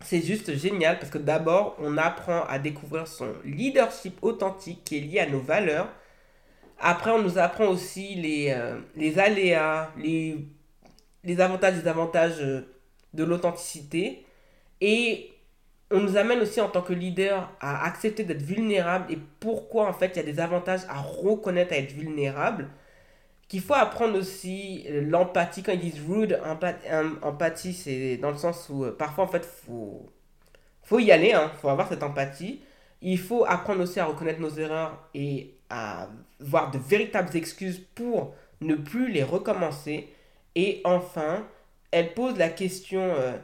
c'est 0.00 0.22
juste 0.22 0.54
génial 0.56 1.00
parce 1.00 1.10
que 1.10 1.18
d'abord, 1.18 1.74
on 1.80 1.98
apprend 1.98 2.44
à 2.44 2.60
découvrir 2.60 3.08
son 3.08 3.34
leadership 3.44 4.18
authentique 4.22 4.84
qui 4.84 4.98
est 4.98 5.00
lié 5.00 5.18
à 5.18 5.26
nos 5.28 5.40
valeurs. 5.40 5.88
Après, 6.78 7.10
on 7.10 7.20
nous 7.20 7.38
apprend 7.38 7.66
aussi 7.66 8.14
les, 8.14 8.52
euh, 8.56 8.78
les 8.94 9.18
aléas, 9.18 9.90
les, 9.98 10.46
les 11.24 11.40
avantages 11.40 11.74
et 11.74 11.78
désavantages 11.78 12.40
euh, 12.40 12.72
de 13.14 13.24
l'authenticité. 13.24 14.26
Et 14.80 15.31
on 15.92 16.00
nous 16.00 16.16
amène 16.16 16.40
aussi 16.40 16.60
en 16.60 16.68
tant 16.68 16.82
que 16.82 16.92
leader 16.92 17.50
à 17.60 17.84
accepter 17.86 18.24
d'être 18.24 18.42
vulnérable 18.42 19.12
et 19.12 19.18
pourquoi 19.40 19.86
en 19.86 19.92
fait 19.92 20.12
il 20.14 20.16
y 20.16 20.20
a 20.20 20.32
des 20.32 20.40
avantages 20.40 20.82
à 20.88 21.00
reconnaître 21.00 21.72
à 21.72 21.76
être 21.76 21.92
vulnérable. 21.92 22.68
Qu'il 23.48 23.60
faut 23.60 23.74
apprendre 23.74 24.18
aussi 24.18 24.86
euh, 24.88 25.02
l'empathie. 25.02 25.62
Quand 25.62 25.72
ils 25.72 25.80
disent 25.80 26.00
rude, 26.08 26.40
empathie, 27.22 27.74
c'est 27.74 28.16
dans 28.16 28.30
le 28.30 28.38
sens 28.38 28.70
où 28.70 28.86
parfois 28.92 29.24
en 29.24 29.28
fait 29.28 29.44
faut, 29.44 30.10
faut 30.82 30.98
y 30.98 31.12
aller, 31.12 31.34
hein, 31.34 31.52
faut 31.60 31.68
avoir 31.68 31.88
cette 31.88 32.02
empathie. 32.02 32.62
Il 33.02 33.18
faut 33.18 33.44
apprendre 33.44 33.82
aussi 33.82 34.00
à 34.00 34.06
reconnaître 34.06 34.40
nos 34.40 34.54
erreurs 34.54 35.06
et 35.12 35.54
à 35.68 36.08
voir 36.40 36.70
de 36.70 36.78
véritables 36.78 37.36
excuses 37.36 37.82
pour 37.94 38.34
ne 38.62 38.74
plus 38.74 39.10
les 39.12 39.22
recommencer. 39.22 40.08
Et 40.54 40.80
enfin, 40.84 41.44
elle 41.90 42.14
pose 42.14 42.38
la 42.38 42.48
question 42.48 43.02
euh, 43.02 43.36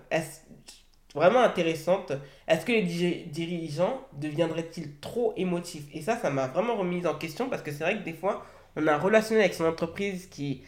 vraiment 1.14 1.40
intéressante 1.40 2.12
est-ce 2.46 2.64
que 2.64 2.72
les 2.72 2.82
dirigeants 3.26 4.00
deviendraient-ils 4.14 4.98
trop 5.00 5.34
émotifs? 5.36 5.84
Et 5.92 6.00
ça, 6.00 6.16
ça 6.16 6.30
m'a 6.30 6.46
vraiment 6.46 6.76
remise 6.76 7.06
en 7.06 7.14
question 7.14 7.48
parce 7.48 7.62
que 7.62 7.70
c'est 7.70 7.84
vrai 7.84 7.98
que 7.98 8.04
des 8.04 8.14
fois, 8.14 8.44
on 8.76 8.86
a 8.86 8.94
un 8.94 8.98
relationnel 8.98 9.44
avec 9.44 9.54
son 9.54 9.66
entreprise 9.66 10.26
qui, 10.26 10.62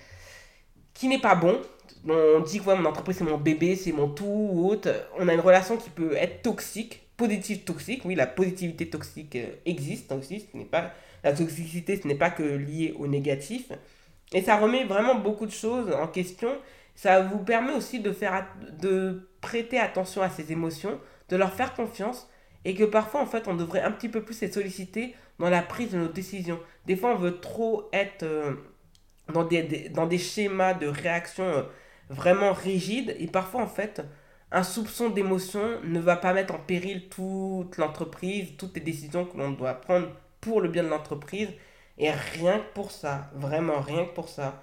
qui 0.92 1.09
n'est 1.09 1.20
pas 1.20 1.35
bon. 1.35 1.59
On 2.07 2.40
dit 2.40 2.61
que 2.61 2.64
mon 2.64 2.85
entreprise 2.85 3.16
c'est 3.16 3.24
mon 3.24 3.38
bébé, 3.38 3.76
c'est 3.76 3.92
mon 3.92 4.09
tout 4.09 4.24
ou 4.24 4.68
autre. 4.68 4.90
On 5.18 5.26
a 5.29 5.35
une 5.35 5.40
relation 5.40 5.76
qui 5.76 5.90
peut 5.90 6.14
être 6.14 6.42
toxique, 6.42 7.03
positive 7.16 7.64
toxique. 7.64 8.03
Oui, 8.05 8.14
la 8.14 8.26
positivité 8.26 8.88
toxique 8.88 9.37
euh, 9.37 9.48
existe 9.64 10.12
aussi. 10.12 10.46
Ce 10.53 10.57
n'est 10.57 10.64
pas 10.64 10.92
la 11.24 11.33
toxicité, 11.33 12.00
ce 12.00 12.07
n'est 12.09 12.14
pas 12.14 12.31
que 12.31 12.42
lié 12.42 12.94
au 12.98 13.07
négatif. 13.07 13.72
Et 14.33 14.42
ça 14.42 14.59
remet 14.59 14.85
vraiment 14.85 15.14
beaucoup 15.14 15.46
de 15.46 15.50
choses 15.50 15.92
en 15.92 16.07
question. 16.07 16.50
Ça 17.01 17.23
vous 17.23 17.39
permet 17.39 17.73
aussi 17.73 18.01
de, 18.01 18.13
faire, 18.13 18.47
de 18.79 19.31
prêter 19.41 19.79
attention 19.79 20.21
à 20.21 20.29
ces 20.29 20.53
émotions, 20.53 21.01
de 21.31 21.37
leur 21.37 21.55
faire 21.55 21.73
confiance 21.73 22.29
et 22.67 22.75
que 22.75 22.85
parfois, 22.85 23.23
en 23.23 23.27
fait, 23.27 23.49
on 23.49 23.55
devrait 23.55 23.81
un 23.81 23.91
petit 23.91 24.11
peu 24.11 24.23
plus 24.23 24.39
les 24.43 24.53
solliciter 24.53 25.15
dans 25.39 25.49
la 25.49 25.63
prise 25.63 25.93
de 25.93 25.97
nos 25.97 26.09
décisions. 26.09 26.61
Des 26.85 26.97
fois, 26.97 27.13
on 27.13 27.17
veut 27.17 27.41
trop 27.41 27.89
être 27.95 28.25
euh, 28.25 28.53
dans, 29.33 29.45
des, 29.45 29.89
dans 29.89 30.07
des 30.07 30.19
schémas 30.19 30.75
de 30.75 30.89
réaction 30.89 31.45
euh, 31.45 31.63
vraiment 32.11 32.53
rigides 32.53 33.17
et 33.19 33.29
parfois, 33.29 33.63
en 33.63 33.67
fait, 33.67 34.03
un 34.53 34.63
soupçon 34.63 35.09
d'émotion 35.09 35.81
ne 35.83 36.01
va 36.01 36.17
pas 36.17 36.35
mettre 36.35 36.55
en 36.55 36.59
péril 36.59 37.09
toute 37.09 37.79
l'entreprise, 37.79 38.59
toutes 38.59 38.75
les 38.75 38.83
décisions 38.83 39.25
que 39.25 39.39
l'on 39.39 39.53
doit 39.53 39.73
prendre 39.73 40.09
pour 40.43 40.61
le 40.61 40.69
bien 40.69 40.83
de 40.83 40.89
l'entreprise. 40.89 41.49
Et 41.97 42.11
rien 42.11 42.59
que 42.59 42.75
pour 42.75 42.91
ça, 42.91 43.31
vraiment 43.33 43.81
rien 43.81 44.05
que 44.05 44.13
pour 44.13 44.29
ça, 44.29 44.63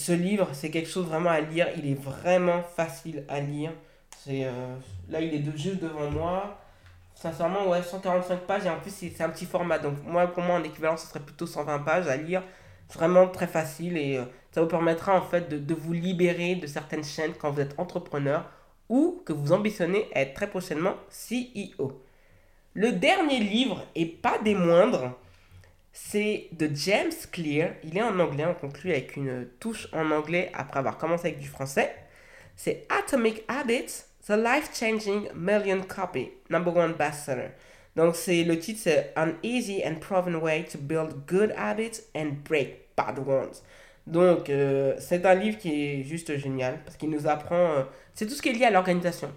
ce 0.00 0.12
livre, 0.12 0.48
c'est 0.52 0.70
quelque 0.70 0.88
chose 0.88 1.06
vraiment 1.06 1.28
à 1.28 1.40
lire. 1.40 1.68
Il 1.76 1.90
est 1.90 2.00
vraiment 2.02 2.62
facile 2.62 3.22
à 3.28 3.38
lire. 3.38 3.70
Euh, 4.28 4.76
là, 5.10 5.20
il 5.20 5.34
est 5.34 5.56
juste 5.58 5.82
devant 5.82 6.10
moi. 6.10 6.58
Sincèrement, 7.14 7.68
ouais, 7.68 7.82
145 7.82 8.40
pages. 8.40 8.64
Et 8.64 8.70
en 8.70 8.80
plus, 8.80 8.90
c'est 8.90 9.22
un 9.22 9.28
petit 9.28 9.44
format. 9.44 9.78
Donc, 9.78 9.96
moi, 10.06 10.26
pour 10.28 10.42
moi, 10.42 10.56
en 10.56 10.64
équivalent, 10.64 10.96
ce 10.96 11.06
serait 11.06 11.20
plutôt 11.20 11.46
120 11.46 11.80
pages 11.80 12.08
à 12.08 12.16
lire. 12.16 12.42
Vraiment 12.94 13.28
très 13.28 13.46
facile. 13.46 13.98
Et 13.98 14.16
euh, 14.16 14.24
ça 14.52 14.62
vous 14.62 14.68
permettra, 14.68 15.14
en 15.14 15.22
fait, 15.22 15.50
de, 15.50 15.58
de, 15.58 15.74
vous 15.74 15.92
libérer 15.92 16.54
de 16.54 16.66
certaines 16.66 17.04
chaînes 17.04 17.34
quand 17.38 17.50
vous 17.50 17.60
êtes 17.60 17.78
entrepreneur 17.78 18.48
ou 18.88 19.22
que 19.26 19.34
vous 19.34 19.52
ambitionnez 19.52 20.08
à 20.14 20.22
être 20.22 20.32
très 20.32 20.48
prochainement 20.48 20.94
CEO. 21.10 22.02
Le 22.72 22.92
dernier 22.92 23.40
livre, 23.40 23.84
et 23.94 24.06
pas 24.06 24.38
des 24.38 24.54
moindres, 24.54 25.12
c'est 25.92 26.48
de 26.52 26.70
James 26.74 27.12
Clear. 27.32 27.72
Il 27.84 27.96
est 27.96 28.02
en 28.02 28.18
anglais, 28.18 28.46
on 28.46 28.54
conclut 28.54 28.92
avec 28.92 29.16
une 29.16 29.48
touche 29.58 29.88
en 29.92 30.10
anglais 30.10 30.50
après 30.54 30.78
avoir 30.78 30.98
commencé 30.98 31.28
avec 31.28 31.40
du 31.40 31.48
français. 31.48 31.94
C'est 32.56 32.86
Atomic 32.88 33.42
Habits, 33.48 34.04
The 34.26 34.32
Life-Changing 34.32 35.30
Million 35.34 35.82
Copy, 35.82 36.30
Number 36.50 36.76
One 36.76 36.92
Bestseller. 36.92 37.50
Donc 37.96 38.14
c'est 38.14 38.44
le 38.44 38.58
titre 38.58 38.80
c'est 38.82 39.12
An 39.16 39.32
Easy 39.42 39.82
and 39.84 39.96
Proven 39.96 40.36
Way 40.36 40.66
to 40.70 40.78
Build 40.78 41.26
Good 41.26 41.52
Habits 41.56 42.02
and 42.14 42.32
Break 42.48 42.90
Bad 42.96 43.18
Ones. 43.18 43.62
Donc 44.06 44.48
euh, 44.48 44.94
c'est 44.98 45.26
un 45.26 45.34
livre 45.34 45.58
qui 45.58 45.84
est 45.84 46.02
juste 46.04 46.36
génial 46.36 46.78
parce 46.84 46.96
qu'il 46.96 47.10
nous 47.10 47.26
apprend, 47.26 47.72
euh, 47.72 47.82
c'est 48.14 48.26
tout 48.26 48.34
ce 48.34 48.42
qui 48.42 48.50
est 48.50 48.52
lié 48.52 48.66
à 48.66 48.70
l'organisation. 48.70 49.32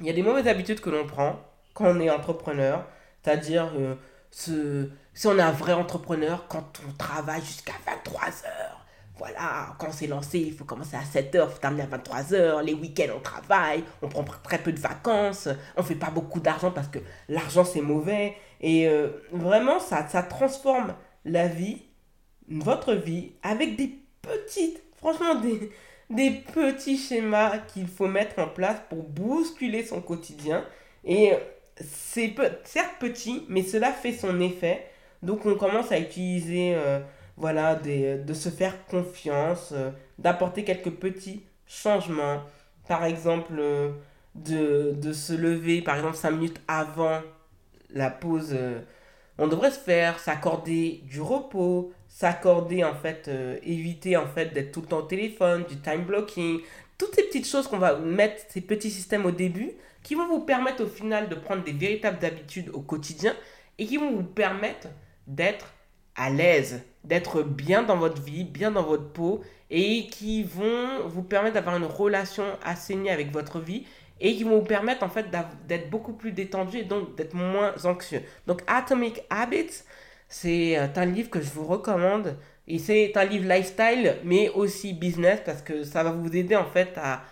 Il 0.00 0.06
y 0.06 0.10
a 0.10 0.12
des 0.12 0.22
mauvaises 0.22 0.48
habitudes 0.48 0.80
que 0.80 0.90
l'on 0.90 1.06
prend 1.06 1.40
quand 1.74 1.86
on 1.86 2.00
est 2.00 2.10
entrepreneur, 2.10 2.84
c'est-à-dire 3.22 3.72
euh, 3.76 3.94
si 4.32 5.26
on 5.26 5.38
est 5.38 5.42
un 5.42 5.52
vrai 5.52 5.74
entrepreneur, 5.74 6.46
quand 6.48 6.80
on 6.88 6.92
travaille 6.92 7.42
jusqu'à 7.42 7.74
23 7.86 8.22
heures, 8.24 8.86
voilà, 9.18 9.76
quand 9.78 9.88
on 9.88 9.92
s'est 9.92 10.06
lancé, 10.06 10.38
il 10.38 10.52
faut 10.54 10.64
commencer 10.64 10.96
à 10.96 11.04
7 11.04 11.34
heures, 11.34 11.48
il 11.50 11.52
faut 11.52 11.60
terminer 11.60 11.82
à 11.82 11.86
23 11.86 12.34
heures, 12.34 12.62
les 12.62 12.74
week-ends 12.74 13.12
on 13.16 13.20
travaille, 13.20 13.84
on 14.00 14.08
prend 14.08 14.24
très 14.42 14.58
peu 14.58 14.72
de 14.72 14.80
vacances, 14.80 15.48
on 15.76 15.82
fait 15.82 15.94
pas 15.94 16.10
beaucoup 16.10 16.40
d'argent 16.40 16.70
parce 16.70 16.88
que 16.88 16.98
l'argent 17.28 17.64
c'est 17.64 17.82
mauvais. 17.82 18.34
Et 18.60 18.88
euh, 18.88 19.10
vraiment, 19.32 19.78
ça, 19.80 20.08
ça 20.08 20.22
transforme 20.22 20.94
la 21.24 21.46
vie, 21.46 21.82
votre 22.48 22.94
vie, 22.94 23.32
avec 23.42 23.76
des 23.76 23.98
petites, 24.22 24.82
franchement, 24.96 25.34
des, 25.36 25.70
des 26.10 26.30
petits 26.30 26.96
schémas 26.96 27.58
qu'il 27.58 27.88
faut 27.88 28.08
mettre 28.08 28.38
en 28.38 28.48
place 28.48 28.78
pour 28.88 29.02
bousculer 29.02 29.84
son 29.84 30.00
quotidien. 30.00 30.64
Et 31.04 31.32
c'est 31.80 32.34
certes 32.64 32.96
petit, 33.00 33.44
mais 33.48 33.62
cela 33.62 33.92
fait 33.92 34.12
son 34.12 34.40
effet. 34.40 34.86
Donc 35.22 35.46
on 35.46 35.54
commence 35.54 35.92
à 35.92 35.98
utiliser, 35.98 36.74
euh, 36.74 37.00
voilà, 37.36 37.74
des, 37.74 38.16
de 38.16 38.34
se 38.34 38.48
faire 38.48 38.86
confiance, 38.86 39.70
euh, 39.72 39.90
d'apporter 40.18 40.64
quelques 40.64 40.90
petits 40.90 41.44
changements. 41.66 42.42
Par 42.88 43.04
exemple, 43.04 43.54
euh, 43.58 43.90
de, 44.34 44.92
de, 44.92 45.12
se 45.12 45.32
lever, 45.32 45.82
par 45.82 45.96
exemple, 45.96 46.16
5 46.16 46.30
minutes 46.32 46.60
avant 46.66 47.20
la 47.90 48.10
pause. 48.10 48.56
on 49.38 49.46
devrait 49.46 49.70
se 49.70 49.78
faire, 49.78 50.18
s'accorder 50.18 51.02
du 51.04 51.20
repos, 51.20 51.92
s'accorder 52.08 52.84
en 52.84 52.94
fait, 52.94 53.30
éviter 53.62 54.16
en 54.16 54.26
fait 54.26 54.46
d'être 54.54 54.72
tout 54.72 54.80
le 54.80 54.86
temps 54.86 55.00
au 55.00 55.02
téléphone, 55.02 55.64
du 55.68 55.76
time 55.76 56.04
blocking, 56.04 56.60
toutes 57.02 57.14
ces 57.16 57.24
petites 57.24 57.46
choses 57.46 57.66
qu'on 57.66 57.78
va 57.78 57.96
mettre, 57.96 58.42
ces 58.48 58.60
petits 58.60 58.90
systèmes 58.90 59.26
au 59.26 59.32
début, 59.32 59.72
qui 60.02 60.14
vont 60.14 60.28
vous 60.28 60.40
permettre 60.40 60.84
au 60.84 60.86
final 60.86 61.28
de 61.28 61.34
prendre 61.34 61.64
des 61.64 61.72
véritables 61.72 62.24
habitudes 62.24 62.70
au 62.72 62.80
quotidien 62.80 63.34
et 63.78 63.86
qui 63.86 63.96
vont 63.96 64.12
vous 64.12 64.22
permettre 64.22 64.88
d'être 65.26 65.72
à 66.14 66.30
l'aise, 66.30 66.82
d'être 67.04 67.42
bien 67.42 67.82
dans 67.82 67.96
votre 67.96 68.22
vie, 68.22 68.44
bien 68.44 68.70
dans 68.70 68.82
votre 68.82 69.08
peau 69.12 69.42
et 69.70 70.06
qui 70.08 70.44
vont 70.44 71.06
vous 71.06 71.22
permettre 71.22 71.54
d'avoir 71.54 71.76
une 71.76 71.84
relation 71.84 72.44
assainie 72.64 73.10
avec 73.10 73.32
votre 73.32 73.58
vie 73.58 73.84
et 74.20 74.36
qui 74.36 74.44
vont 74.44 74.58
vous 74.58 74.66
permettre 74.66 75.02
en 75.02 75.08
fait 75.08 75.26
d'être 75.66 75.90
beaucoup 75.90 76.12
plus 76.12 76.32
détendu 76.32 76.78
et 76.78 76.84
donc 76.84 77.16
d'être 77.16 77.34
moins 77.34 77.74
anxieux. 77.84 78.22
Donc 78.46 78.62
Atomic 78.68 79.22
Habits, 79.30 79.82
c'est 80.28 80.78
euh, 80.78 80.86
un 80.94 81.06
livre 81.06 81.30
que 81.30 81.40
je 81.40 81.50
vous 81.50 81.66
recommande 81.66 82.36
et 82.72 82.78
c'est 82.78 83.14
un 83.18 83.24
livre 83.24 83.46
lifestyle 83.46 84.16
mais 84.24 84.48
aussi 84.48 84.94
business 84.94 85.40
parce 85.44 85.60
que 85.60 85.84
ça 85.84 86.02
va 86.02 86.10
vous 86.10 86.34
aider 86.34 86.56
en 86.56 86.64
fait 86.64 86.96
à 86.96 87.22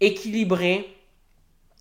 équilibrer 0.00 0.88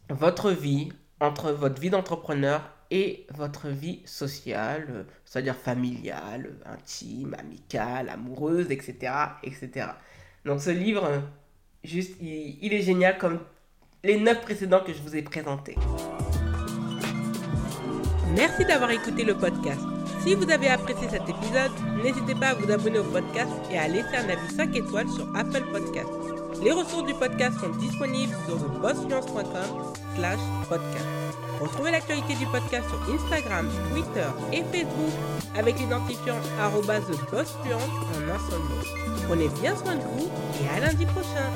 votre 0.09 0.51
vie 0.51 0.91
entre 1.21 1.53
votre 1.53 1.79
vie 1.79 1.89
d'entrepreneur 1.89 2.69
et 2.91 3.25
votre 3.33 3.69
vie 3.69 4.01
sociale, 4.05 5.05
c'est-à-dire 5.23 5.55
familiale, 5.55 6.57
intime, 6.65 7.35
amicale, 7.39 8.09
amoureuse, 8.09 8.69
etc., 8.69 9.13
etc. 9.43 9.87
Donc 10.45 10.59
ce 10.59 10.69
livre, 10.69 11.23
juste, 11.83 12.17
il, 12.21 12.73
est 12.73 12.81
génial 12.81 13.17
comme 13.17 13.39
les 14.03 14.19
neuf 14.19 14.41
précédents 14.41 14.83
que 14.85 14.93
je 14.93 15.01
vous 15.01 15.15
ai 15.15 15.21
présentés. 15.21 15.75
Merci 18.35 18.65
d'avoir 18.65 18.91
écouté 18.91 19.23
le 19.23 19.35
podcast. 19.35 19.92
Si 20.23 20.35
vous 20.35 20.49
avez 20.49 20.69
apprécié 20.69 21.09
cet 21.09 21.27
épisode, 21.27 21.71
n'hésitez 22.01 22.33
pas 22.33 22.47
à 22.47 22.53
vous 22.53 22.71
abonner 22.71 22.99
au 22.99 23.03
podcast 23.03 23.51
et 23.69 23.77
à 23.77 23.89
laisser 23.89 24.15
un 24.15 24.29
avis 24.29 24.55
5 24.55 24.73
étoiles 24.73 25.09
sur 25.09 25.27
Apple 25.35 25.65
Podcast. 25.69 26.07
Les 26.63 26.71
ressources 26.71 27.05
du 27.05 27.13
podcast 27.13 27.59
sont 27.59 27.77
disponibles 27.77 28.33
sur 28.47 28.57
thebossfluence.com 28.57 29.93
slash 30.15 30.39
podcast. 30.69 31.05
Retrouvez 31.59 31.91
l'actualité 31.91 32.35
du 32.35 32.45
podcast 32.45 32.87
sur 32.87 33.13
Instagram, 33.13 33.69
Twitter 33.91 34.27
et 34.53 34.63
Facebook 34.63 35.11
avec 35.57 35.77
l'identifiant 35.77 36.37
arobase 36.57 37.03
en 37.03 37.35
un 37.35 38.39
seul 38.49 38.59
mot. 38.59 39.27
Prenez 39.27 39.49
bien 39.61 39.75
soin 39.75 39.95
de 39.95 40.03
vous 40.03 40.29
et 40.63 40.77
à 40.77 40.79
lundi 40.79 41.05
prochain 41.05 41.51